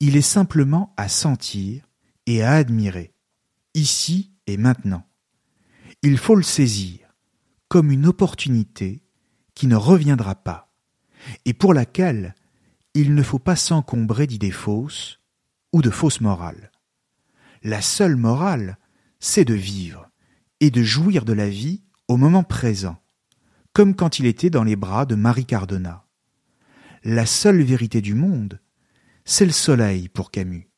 Il 0.00 0.16
est 0.16 0.22
simplement 0.22 0.94
à 0.96 1.08
sentir 1.08 1.86
et 2.26 2.42
à 2.42 2.52
admirer, 2.52 3.12
ici 3.74 4.32
et 4.46 4.56
maintenant. 4.56 5.06
Il 6.02 6.16
faut 6.16 6.36
le 6.36 6.42
saisir 6.42 7.14
comme 7.68 7.90
une 7.92 8.06
opportunité 8.06 9.04
qui 9.54 9.66
ne 9.66 9.76
reviendra 9.76 10.34
pas, 10.34 10.72
et 11.44 11.52
pour 11.52 11.74
laquelle 11.74 12.34
il 12.94 13.14
ne 13.14 13.22
faut 13.22 13.38
pas 13.38 13.56
s'encombrer 13.56 14.26
d'idées 14.26 14.50
fausses 14.50 15.20
ou 15.72 15.82
de 15.82 15.90
fausses 15.90 16.22
morales. 16.22 16.72
La 17.62 17.82
seule 17.82 18.16
morale, 18.16 18.78
c'est 19.18 19.44
de 19.44 19.54
vivre 19.54 20.08
et 20.60 20.70
de 20.70 20.82
jouir 20.82 21.26
de 21.26 21.34
la 21.34 21.48
vie 21.48 21.82
au 22.08 22.16
moment 22.16 22.42
présent, 22.42 22.96
comme 23.74 23.94
quand 23.94 24.18
il 24.18 24.24
était 24.24 24.50
dans 24.50 24.64
les 24.64 24.76
bras 24.76 25.04
de 25.04 25.14
Marie 25.14 25.44
Cardona. 25.44 26.06
La 27.04 27.26
seule 27.26 27.62
vérité 27.62 28.00
du 28.00 28.14
monde, 28.14 28.60
c'est 29.30 29.46
le 29.46 29.52
soleil 29.52 30.08
pour 30.08 30.32
Camus, 30.32 30.68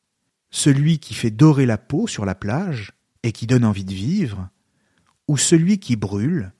celui 0.51 0.99
qui 0.99 1.15
fait 1.15 1.31
dorer 1.31 1.65
la 1.65 1.79
peau 1.79 2.05
sur 2.05 2.23
la 2.23 2.35
plage 2.35 2.93
et 3.23 3.31
qui 3.31 3.47
donne 3.47 3.65
envie 3.65 3.83
de 3.83 3.95
vivre, 3.95 4.47
ou 5.27 5.37
celui 5.37 5.79
qui 5.79 5.95
brûle 5.95 6.53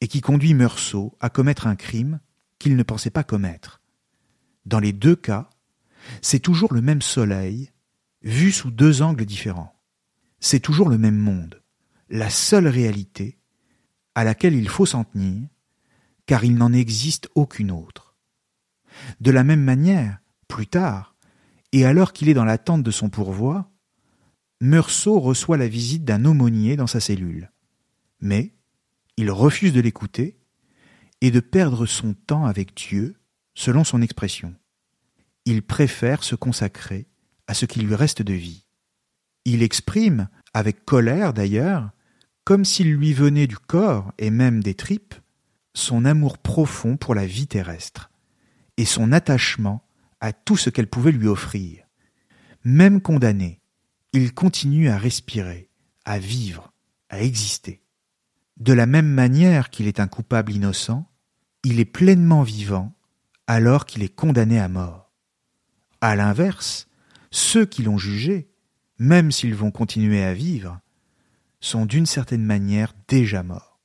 et 0.00 0.08
qui 0.08 0.22
conduit 0.22 0.54
Meursault 0.54 1.14
à 1.20 1.28
commettre 1.28 1.66
un 1.66 1.76
crime 1.76 2.20
qu'il 2.58 2.74
ne 2.74 2.82
pensait 2.82 3.10
pas 3.10 3.22
commettre. 3.22 3.82
Dans 4.64 4.80
les 4.80 4.94
deux 4.94 5.14
cas, 5.14 5.50
c'est 6.22 6.40
toujours 6.40 6.72
le 6.72 6.80
même 6.80 7.02
soleil, 7.02 7.70
vu 8.22 8.50
sous 8.50 8.70
deux 8.70 9.02
angles 9.02 9.26
différents. 9.26 9.78
C'est 10.40 10.60
toujours 10.60 10.88
le 10.88 10.96
même 10.96 11.18
monde, 11.18 11.62
la 12.08 12.30
seule 12.30 12.66
réalité 12.66 13.36
à 14.14 14.24
laquelle 14.24 14.54
il 14.54 14.70
faut 14.70 14.86
s'en 14.86 15.04
tenir, 15.04 15.46
car 16.24 16.44
il 16.44 16.54
n'en 16.54 16.72
existe 16.72 17.28
aucune 17.34 17.72
autre. 17.72 18.16
De 19.20 19.30
la 19.30 19.44
même 19.44 19.62
manière, 19.62 20.20
plus 20.48 20.66
tard, 20.66 21.15
et 21.76 21.84
alors 21.84 22.14
qu'il 22.14 22.30
est 22.30 22.34
dans 22.34 22.46
l'attente 22.46 22.82
de 22.82 22.90
son 22.90 23.10
pourvoi, 23.10 23.70
Meursault 24.62 25.20
reçoit 25.20 25.58
la 25.58 25.68
visite 25.68 26.06
d'un 26.06 26.24
aumônier 26.24 26.74
dans 26.74 26.86
sa 26.86 27.00
cellule. 27.00 27.52
Mais 28.18 28.54
il 29.18 29.30
refuse 29.30 29.74
de 29.74 29.80
l'écouter 29.80 30.38
et 31.20 31.30
de 31.30 31.38
perdre 31.38 31.84
son 31.84 32.14
temps 32.14 32.46
avec 32.46 32.74
Dieu, 32.74 33.16
selon 33.54 33.84
son 33.84 34.00
expression. 34.00 34.54
Il 35.44 35.60
préfère 35.60 36.24
se 36.24 36.34
consacrer 36.34 37.08
à 37.46 37.52
ce 37.52 37.66
qui 37.66 37.80
lui 37.80 37.94
reste 37.94 38.22
de 38.22 38.32
vie. 38.32 38.64
Il 39.44 39.62
exprime, 39.62 40.30
avec 40.54 40.86
colère 40.86 41.34
d'ailleurs, 41.34 41.90
comme 42.44 42.64
s'il 42.64 42.94
lui 42.94 43.12
venait 43.12 43.46
du 43.46 43.58
corps 43.58 44.14
et 44.16 44.30
même 44.30 44.62
des 44.62 44.74
tripes, 44.74 45.14
son 45.74 46.06
amour 46.06 46.38
profond 46.38 46.96
pour 46.96 47.14
la 47.14 47.26
vie 47.26 47.46
terrestre 47.46 48.10
et 48.78 48.86
son 48.86 49.12
attachement 49.12 49.85
à 50.20 50.32
tout 50.32 50.56
ce 50.56 50.70
qu'elle 50.70 50.88
pouvait 50.88 51.12
lui 51.12 51.28
offrir. 51.28 51.84
Même 52.64 53.00
condamné, 53.00 53.60
il 54.12 54.32
continue 54.32 54.88
à 54.88 54.98
respirer, 54.98 55.70
à 56.04 56.18
vivre, 56.18 56.72
à 57.08 57.22
exister. 57.22 57.82
De 58.56 58.72
la 58.72 58.86
même 58.86 59.08
manière 59.08 59.70
qu'il 59.70 59.86
est 59.86 60.00
un 60.00 60.06
coupable 60.06 60.52
innocent, 60.52 61.10
il 61.62 61.80
est 61.80 61.84
pleinement 61.84 62.42
vivant 62.42 62.94
alors 63.46 63.86
qu'il 63.86 64.02
est 64.02 64.14
condamné 64.14 64.58
à 64.58 64.68
mort. 64.68 65.12
À 66.00 66.16
l'inverse, 66.16 66.88
ceux 67.30 67.66
qui 67.66 67.82
l'ont 67.82 67.98
jugé, 67.98 68.48
même 68.98 69.30
s'ils 69.30 69.54
vont 69.54 69.70
continuer 69.70 70.24
à 70.24 70.32
vivre, 70.32 70.80
sont 71.60 71.86
d'une 71.86 72.06
certaine 72.06 72.44
manière 72.44 72.94
déjà 73.08 73.42
morts. 73.42 73.80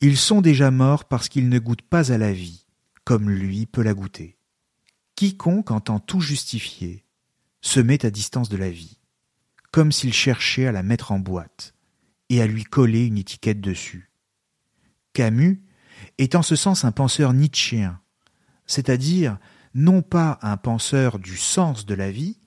Ils 0.00 0.16
sont 0.16 0.40
déjà 0.40 0.70
morts 0.70 1.04
parce 1.06 1.28
qu'ils 1.28 1.48
ne 1.48 1.58
goûtent 1.58 1.82
pas 1.82 2.12
à 2.12 2.18
la 2.18 2.32
vie, 2.32 2.66
comme 3.04 3.30
lui 3.30 3.66
peut 3.66 3.82
la 3.82 3.94
goûter. 3.94 4.36
Quiconque 5.22 5.70
entend 5.70 6.00
tout 6.00 6.20
justifier 6.20 7.04
se 7.60 7.78
met 7.78 8.04
à 8.04 8.10
distance 8.10 8.48
de 8.48 8.56
la 8.56 8.70
vie, 8.70 8.98
comme 9.70 9.92
s'il 9.92 10.12
cherchait 10.12 10.66
à 10.66 10.72
la 10.72 10.82
mettre 10.82 11.12
en 11.12 11.20
boîte 11.20 11.74
et 12.28 12.42
à 12.42 12.48
lui 12.48 12.64
coller 12.64 13.06
une 13.06 13.18
étiquette 13.18 13.60
dessus. 13.60 14.10
Camus 15.12 15.62
est 16.18 16.34
en 16.34 16.42
ce 16.42 16.56
sens 16.56 16.84
un 16.84 16.90
penseur 16.90 17.34
nietzschéen, 17.34 18.00
c'est-à-dire 18.66 19.38
non 19.74 20.02
pas 20.02 20.40
un 20.42 20.56
penseur 20.56 21.20
du 21.20 21.36
sens 21.36 21.86
de 21.86 21.94
la 21.94 22.10
vie, 22.10 22.40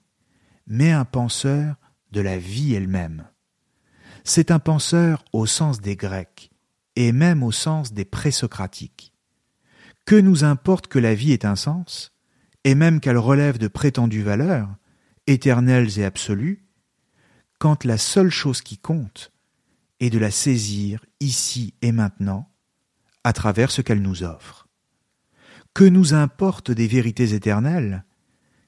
mais 0.67 0.91
un 0.91 1.05
penseur 1.05 1.77
de 2.11 2.19
la 2.19 2.37
vie 2.37 2.73
elle-même. 2.73 3.25
C'est 4.25 4.51
un 4.51 4.59
penseur 4.59 5.23
au 5.31 5.45
sens 5.45 5.79
des 5.79 5.95
Grecs, 5.95 6.51
et 6.97 7.13
même 7.13 7.41
au 7.41 7.53
sens 7.53 7.93
des 7.93 8.03
présocratiques. 8.03 9.13
Que 10.03 10.17
nous 10.17 10.43
importe 10.43 10.87
que 10.87 10.99
la 10.99 11.15
vie 11.15 11.31
ait 11.31 11.45
un 11.45 11.55
sens, 11.55 12.11
et 12.65 12.73
même 12.73 12.99
qu'elle 12.99 13.19
relève 13.19 13.59
de 13.59 13.67
prétendues 13.67 14.23
valeurs, 14.23 14.75
éternelles 15.27 15.99
et 15.99 16.03
absolues, 16.03 16.65
quand 17.59 17.85
la 17.85 17.97
seule 17.97 18.31
chose 18.31 18.61
qui 18.61 18.79
compte 18.79 19.31
est 19.99 20.09
de 20.09 20.17
la 20.17 20.31
saisir 20.31 21.05
ici 21.19 21.75
et 21.83 21.91
maintenant, 21.91 22.51
à 23.23 23.33
travers 23.33 23.69
ce 23.71 23.81
qu'elle 23.81 24.01
nous 24.01 24.23
offre. 24.23 24.67
Que 25.75 25.83
nous 25.83 26.15
importe 26.15 26.71
des 26.71 26.87
vérités 26.87 27.33
éternelles 27.33 28.03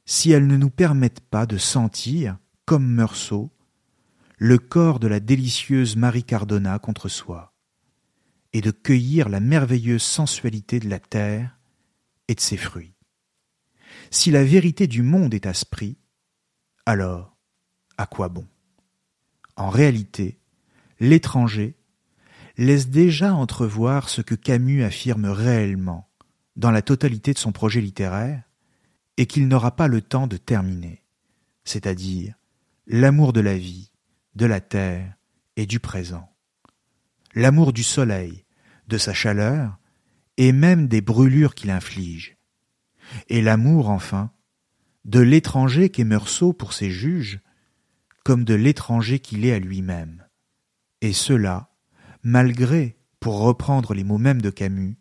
si 0.06 0.32
elles 0.32 0.48
ne 0.48 0.58
nous 0.58 0.70
permettent 0.70 1.20
pas 1.20 1.48
de 1.48 1.58
sentir, 1.58 2.38
comme 2.66 2.88
Meursault, 2.88 3.52
le 4.38 4.60
corps 4.60 5.00
de 5.00 5.08
la 5.08 5.20
délicieuse 5.20 5.96
Marie 5.96 6.24
Cardona 6.24 6.78
contre 6.78 7.10
soi, 7.10 7.56
et 8.54 8.62
de 8.62 8.72
cueillir 8.72 9.28
la 9.28 9.40
merveilleuse 9.40 10.04
sensualité 10.04 10.80
de 10.80 10.88
la 10.88 11.00
terre 11.00 11.58
et 12.28 12.36
de 12.36 12.40
ses 12.40 12.58
fruits. 12.58 12.97
Si 14.12 14.32
la 14.32 14.44
vérité 14.44 14.88
du 14.88 15.02
monde 15.02 15.34
est 15.34 15.46
à 15.46 15.54
ce 15.54 15.66
prix, 15.66 15.98
alors 16.86 17.38
à 17.98 18.06
quoi 18.06 18.30
bon? 18.30 18.48
En 19.56 19.70
réalité, 19.70 20.40
l'étranger 21.00 21.76
laisse 22.58 22.90
déjà 22.90 23.34
entrevoir 23.34 24.10
ce 24.10 24.22
que 24.22 24.36
Camus 24.36 24.84
affirme 24.84 25.26
réellement 25.26 26.10
dans 26.56 26.72
la 26.72 26.82
totalité 26.82 27.34
de 27.34 27.38
son 27.38 27.52
projet 27.52 27.82
littéraire 27.82 28.44
et 29.18 29.26
qu'il 29.26 29.48
n'aura 29.48 29.76
pas 29.76 29.88
le 29.88 30.02
temps 30.02 30.28
de 30.28 30.38
terminer, 30.38 31.04
c'est-à-dire 31.64 32.36
l'amour 32.86 33.34
de 33.34 33.42
la 33.42 33.58
vie, 33.58 33.92
de 34.36 34.46
la 34.46 34.62
terre 34.62 35.14
et 35.56 35.66
du 35.66 35.80
présent, 35.80 36.32
l'amour 37.34 37.74
du 37.74 37.84
soleil, 37.84 38.46
de 38.88 38.98
sa 38.98 39.14
chaleur 39.14 39.78
et 40.38 40.52
même 40.52 40.88
des 40.88 41.02
brûlures 41.02 41.56
qu'il 41.56 41.72
inflige, 41.72 42.37
et 43.30 43.42
l'amour, 43.42 43.90
enfin, 43.90 44.32
de 45.06 45.20
l'étranger 45.20 45.90
qu'est 45.90 46.04
Meursault 46.04 46.54
pour 46.54 46.74
ses 46.74 46.90
juges, 46.90 47.40
comme 48.24 48.44
de 48.44 48.54
l'étranger 48.54 49.20
qu'il 49.20 49.46
est 49.46 49.54
à 49.54 49.60
lui-même. 49.60 50.26
Et 51.02 51.14
cela, 51.14 51.70
malgré, 52.24 52.98
pour 53.20 53.40
reprendre 53.40 53.94
les 53.94 54.04
mots 54.04 54.18
mêmes 54.18 54.42
de 54.42 54.50
Camus, 54.50 54.98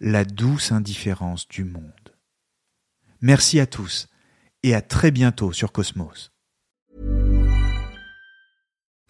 la 0.00 0.24
douce 0.24 0.72
indifférence 0.72 1.46
du 1.46 1.64
monde. 1.64 2.16
Merci 3.20 3.60
à 3.60 3.66
tous 3.66 4.08
et 4.62 4.74
à 4.74 4.82
très 4.82 5.10
bientôt 5.10 5.52
sur 5.52 5.72
Cosmos. 5.72 6.32